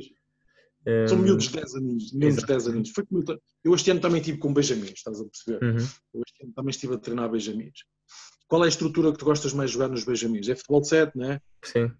[1.08, 2.52] São eh, miúdos de 10 aninhos, miúdos de exato.
[2.52, 2.90] 10 aninhos.
[2.90, 5.62] Foi como eu, te- eu este ano também estive com Benjamins, estás a perceber?
[5.64, 5.86] uhum.
[6.14, 7.84] Eu este ano também estive a treinar Benjamins.
[8.48, 10.48] Qual é a estrutura que tu gostas mais de jogar nos Benjamins?
[10.48, 11.40] É futebol de 7, não é?
[11.62, 11.92] Sim.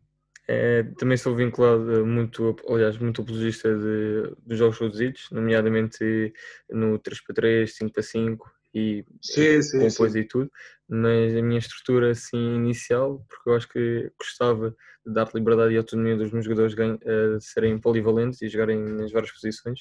[0.51, 6.33] Eh, também sou vinculado muito, aliás, muito apologista de, dos jogos reduzidos, nomeadamente
[6.71, 8.39] no 3x3, 5x5
[8.75, 10.19] e Sim, sim, apoio sim.
[10.21, 10.51] e tudo,
[10.89, 14.75] mas a minha estrutura assim inicial, porque eu acho que gostava
[15.05, 19.31] de dar liberdade e autonomia dos meus jogadores eh, serem polivalentes e jogarem nas várias
[19.33, 19.81] posições,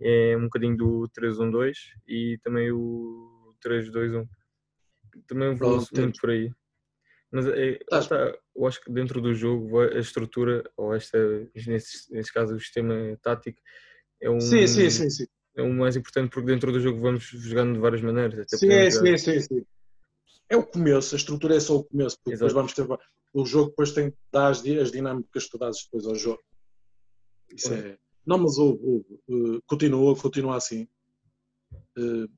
[0.00, 1.76] é um bocadinho do 3-1-2
[2.08, 4.26] e também o 3-2-1.
[5.26, 6.50] Também Pronto, muito por aí.
[7.30, 11.18] Mas é, está, eu acho que dentro do jogo a estrutura, ou esta,
[11.54, 13.58] neste, neste caso o sistema tático,
[14.20, 15.26] é um, Sim, sim, sim, sim.
[15.56, 18.40] é o mais importante porque dentro do jogo vamos jogando de várias maneiras.
[18.40, 19.66] Até Sim, sim, sim, sim.
[20.52, 22.54] É o começo, a estrutura é só o começo, porque depois Exato.
[22.54, 23.08] vamos ter.
[23.32, 26.14] O jogo depois tem que dar as, di- as dinâmicas que tu dás depois ao
[26.14, 26.42] jogo.
[27.50, 27.98] Isso é.
[28.26, 30.86] Não, mas houve, houve, continua, continua assim.
[31.96, 32.28] Eh,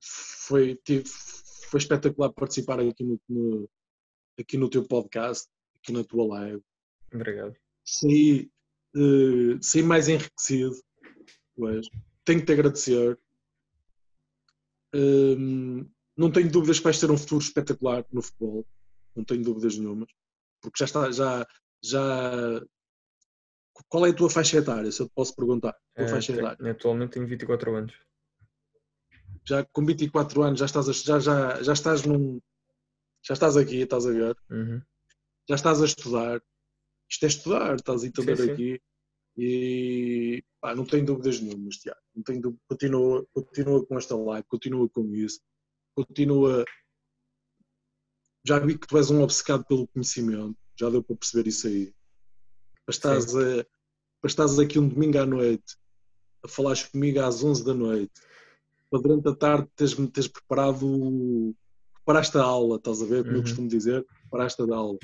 [0.00, 1.04] foi, tive-
[1.68, 3.68] foi espetacular participar aqui no, no-
[4.38, 5.48] aqui no teu podcast,
[5.82, 6.62] aqui na tua live.
[7.12, 7.56] Obrigado.
[7.84, 8.48] Saí,
[8.94, 10.76] eh, saí mais enriquecido.
[11.56, 11.88] Pois.
[12.24, 13.18] Tenho que te agradecer.
[14.94, 18.66] Hum, não tenho dúvidas que vais ter um futuro espetacular no futebol.
[19.14, 20.08] Não tenho dúvidas nenhumas.
[20.60, 21.46] Porque já está, já,
[21.82, 22.62] já.
[23.88, 25.72] Qual é a tua faixa etária, se eu te posso perguntar?
[25.96, 27.94] Tua Eh, tenho- atualmente tenho 24 anos.
[29.46, 32.40] Já com 24 anos já estás, a- já, já, já estás num.
[33.26, 34.36] Já estás aqui, estás a ver?
[34.50, 34.80] Uhum.
[35.48, 36.40] já estás a estudar.
[37.10, 38.52] Isto é estudar, estás a entender Sim, sim.
[38.52, 38.82] aqui.
[39.36, 42.00] E pá, não tenho dúvidas nenhumas, Tiago.
[42.14, 45.40] Não tenho dú- continua, continua com esta live, continua com isso,
[45.94, 46.64] continua.
[48.46, 51.94] Já vi que tu és um obcecado pelo conhecimento, já deu para perceber isso aí.
[52.84, 53.64] Para estás, a,
[54.20, 55.76] para estás aqui um domingo à noite
[56.44, 58.12] a falares comigo às 11 da noite,
[58.90, 61.56] para durante a tarde teres, teres preparado,
[61.94, 63.42] preparaste a aula, estás a ver, como eu Uhum.
[63.42, 64.98] costumo dizer, preparaste a aula.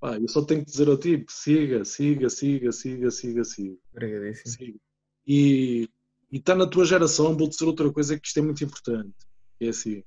[0.00, 3.76] Pá, eu só tenho que dizer ao tipo, siga, siga, siga, siga, siga, siga.
[3.92, 4.54] Obrigadíssimo.
[4.54, 4.78] siga.
[5.26, 5.88] E
[6.30, 9.14] está na tua geração, vou dizer outra coisa que isto é muito importante.
[9.60, 10.04] É assim,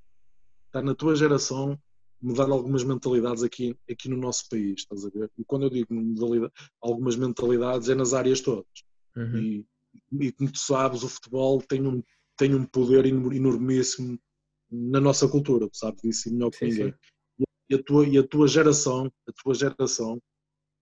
[0.70, 1.78] está na tua geração
[2.22, 5.32] mudar algumas mentalidades aqui, aqui no nosso país, estás a ver?
[5.38, 5.88] E quando eu digo
[6.82, 8.66] algumas mentalidades é nas áreas todas.
[9.16, 9.38] Uhum.
[9.38, 9.66] E,
[10.20, 12.04] e como tu sabes, o futebol tem um,
[12.38, 14.20] tem um poder enor- enormíssimo
[14.70, 16.91] na nossa cultura, tu sabes disso melhor que Sim, ninguém.
[16.91, 17.46] sim.
[17.70, 20.22] E a tua, e a tua geração, a tua geração,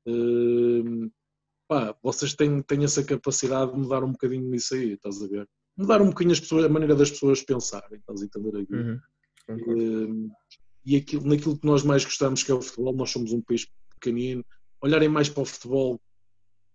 [0.07, 1.09] hum,
[1.67, 5.47] pá, vocês têm, têm essa capacidade de mudar um bocadinho isso aí, estás a ver?
[5.77, 8.73] mudar um bocadinho as pessoas, a maneira das pessoas pensarem, estás a entender aqui?
[8.73, 8.99] Uhum.
[9.49, 10.29] Uh,
[10.85, 13.67] e aquilo, naquilo que nós mais gostamos, que é o futebol, nós somos um país
[13.99, 14.45] pequenino,
[14.81, 15.99] olharem mais para o futebol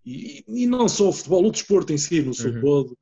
[0.05, 2.61] e, e não só o futebol, o desporto em si, no seu Uhum.
[2.61, 2.99] todo,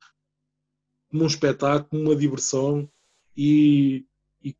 [1.09, 2.89] como um espetáculo, uma diversão
[3.35, 4.05] e,
[4.43, 4.55] e,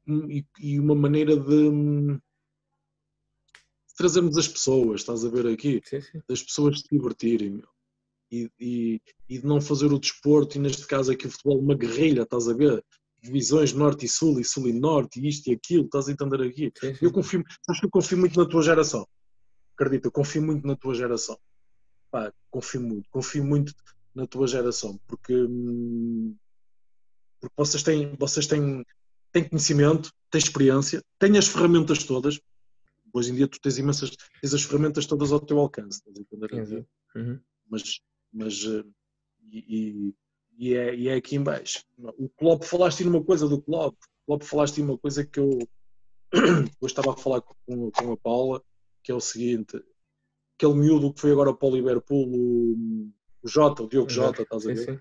[0.59, 2.19] e- uma maneira de, de
[3.95, 5.81] trazermos as pessoas, estás a ver aqui?
[5.85, 6.21] Sim, sim.
[6.27, 7.67] das pessoas se divertirem meu.
[8.31, 11.75] E, e, e de não fazer o desporto, e neste caso aqui o futebol, uma
[11.75, 12.83] guerrilha, estás a ver?
[13.21, 16.41] Divisões norte e sul, e sul e norte, e isto e aquilo, estás a entender
[16.41, 16.71] aqui?
[17.01, 19.07] Eu confio, sabes que eu confio muito na tua geração.
[19.75, 21.37] Acredita, eu confio muito na tua geração.
[22.09, 23.73] Pá, confio muito, confio muito
[24.13, 26.35] na tua geração, porque, hum,
[27.39, 28.83] porque vocês têm, vocês têm,
[29.31, 32.39] têm conhecimento, têm experiência, têm as ferramentas todas.
[33.13, 34.11] Hoje em dia tu tens imensas,
[34.41, 36.53] tens as ferramentas todas ao teu alcance, estás a entender.
[37.15, 37.39] Uhum.
[37.69, 37.99] mas,
[38.33, 38.83] mas eh,
[39.51, 40.15] e, e-
[40.57, 41.83] e é, e é aqui em baixo.
[41.97, 45.59] O Klopp, falaste numa coisa do Klopp, o Klopp falaste numa coisa que eu
[46.79, 48.63] hoje estava a falar com, com a Paula,
[49.03, 49.81] que é o seguinte,
[50.55, 53.11] aquele miúdo que foi agora para o Liverpool, o,
[53.43, 54.85] o Jota, o Diogo Jota, estás a ver?
[54.85, 54.99] sim.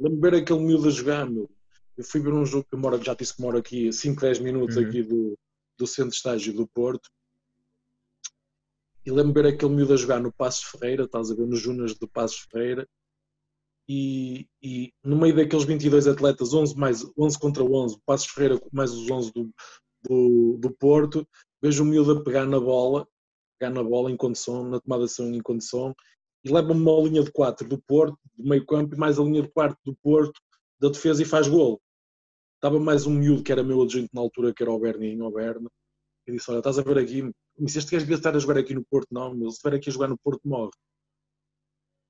[0.00, 1.48] Lembro-me ver aquele miúdo a jogar, meu.
[1.96, 4.40] Eu fui ver um jogo que eu moro, já disse que moro aqui 5, 10
[4.40, 4.88] minutos Uhum.
[4.88, 5.38] aqui do,
[5.78, 7.08] do centro de estágio do Porto.
[9.06, 11.94] E lembro-me ver aquele miúdo a jogar no Passos Ferreira, estás a ver, nos Junas
[11.94, 12.88] do Passos Ferreira.
[13.88, 18.92] E, e no meio daqueles 22 atletas, 11, mais, 11 contra 11, Passos Ferreira mais
[18.92, 19.50] os 11 do,
[20.02, 21.26] do, do Porto,
[21.62, 23.06] vejo o miúdo a pegar na bola,
[23.58, 25.94] pegar na bola em condição, na tomada de ação em condição,
[26.44, 29.42] e leva-me uma linha de 4 do Porto, do meio campo, e mais a linha
[29.42, 30.40] de 4 do Porto,
[30.78, 31.80] da defesa e faz gol.
[32.56, 35.30] Estava mais um miúdo que era meu adjunto na altura, que era o Berninho, o
[35.30, 35.70] Berna,
[36.26, 38.74] e disse, olha, estás a ver aqui, disse, este gajo devia estar a jogar aqui
[38.74, 40.70] no Porto, não, meu, se estiver aqui a jogar no Porto, morre.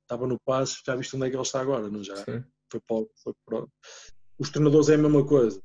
[0.05, 2.17] Estava no passo, já viste onde é que ele está agora, não já?
[2.17, 2.45] Sim.
[2.71, 3.67] Foi para, foi para
[4.39, 5.63] Os treinadores é a mesma coisa.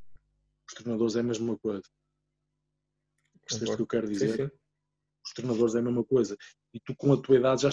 [0.68, 1.84] Os treinadores é a mesma coisa.
[3.45, 4.36] Percebeste o que eu quero Sim, dizer?
[4.36, 4.57] sim.
[5.26, 6.38] Os treinadores é a mesma coisa.
[6.74, 7.70] E tu, com a tua idade, já.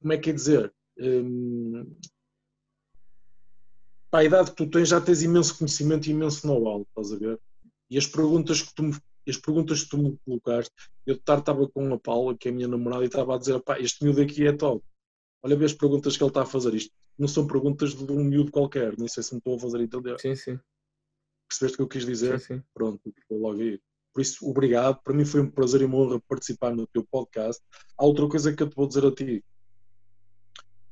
[0.00, 0.72] Como é que é dizer?
[0.98, 1.96] Hum,
[4.10, 7.16] para a idade que tu tens, já tens imenso conhecimento e imenso know-how, estás a
[7.16, 7.40] ver?
[7.88, 8.98] E as perguntas que tu me,
[9.28, 10.72] as perguntas que tu me colocaste,
[11.06, 13.38] eu de tarde estava com a Paula, que é a minha namorada, e estava a
[13.38, 14.84] dizer: pá, este miúdo aqui é top.
[15.42, 16.74] Olha bem as perguntas que ele está a fazer.
[16.74, 19.80] Isto não são perguntas de um miúdo qualquer, nem sei se me estou a fazer
[19.80, 20.18] entender.
[20.20, 20.58] Sim, sim.
[21.48, 22.38] Percebeste o que eu quis dizer?
[22.40, 22.62] Sim, sim.
[22.74, 23.80] Pronto, foi logo aí.
[24.12, 25.00] Por isso, obrigado.
[25.02, 27.62] Para mim foi um prazer e uma honra participar no teu podcast.
[27.96, 29.44] Há outra coisa que eu te vou dizer a ti.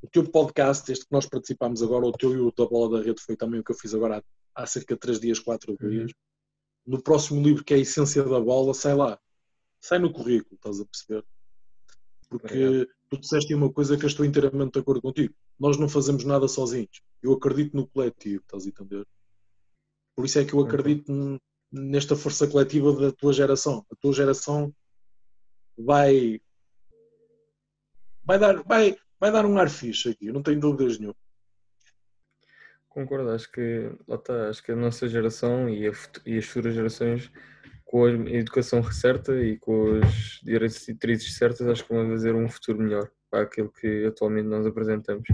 [0.00, 3.04] O teu podcast, este que nós participámos agora, o teu e o da Bola da
[3.04, 4.22] Rede, foi também o que eu fiz agora
[4.54, 5.90] há, há cerca de 3 dias, 4 Uhum.
[5.90, 6.12] dias.
[6.86, 9.18] No próximo livro, que é a Essência da Bola, sai lá.
[9.80, 11.24] Sai no currículo, estás a perceber?
[12.28, 12.90] Porque Obrigado.
[13.10, 15.34] Tu disseste uma coisa que eu estou inteiramente de acordo contigo.
[15.58, 17.00] Nós não fazemos nada sozinhos.
[17.22, 19.06] Eu acredito no coletivo, estás a entender?
[20.14, 21.38] Por isso é que eu acredito n-
[21.72, 23.84] nesta força coletiva da tua geração.
[23.90, 24.74] A tua geração
[25.76, 26.40] vai
[28.24, 31.16] vai dar, vai, vai dar um ar fixe aqui, eu não tenho dúvidas nenhuma.
[32.88, 35.92] Concordo, acho que lá está, acho que a nossa geração e, a
[36.26, 37.30] e as futuras gerações
[37.88, 42.78] com a educação certa e com as diretrizes certas, acho que vão fazer um futuro
[42.78, 45.26] melhor para aquilo que atualmente nós apresentamos.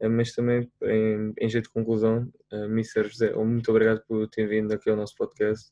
[0.00, 3.04] Eh, Mas também, em, em jeito de conclusão, eh, Mr.
[3.08, 5.70] José, muito obrigado por ter vindo aqui ao nosso podcast.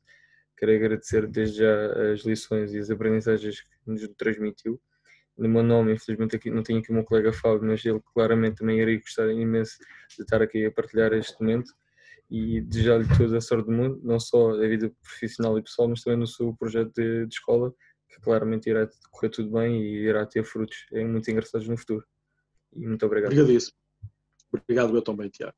[0.57, 4.81] Quero agradecer desde já as lições e as aprendizagens que nos transmitiu.
[5.37, 8.59] No meu nome, infelizmente aqui, não tenho aqui o meu colega Fábio, mas ele claramente
[8.59, 9.79] também iria gostar imenso
[10.17, 11.73] de estar aqui a partilhar este momento
[12.31, 16.03] e desejar-lhe toda a sorte do mundo, não só a vida profissional e pessoal, mas
[16.03, 17.73] também no seu projeto de, de escola,
[18.09, 22.05] que claramente irá correr tudo bem e irá ter frutos eh, muito engraçados no futuro.
[22.73, 23.33] E muito obrigado.
[23.33, 23.77] Obrigadíssimo.
[24.53, 25.55] Obrigado eu também, Tiago.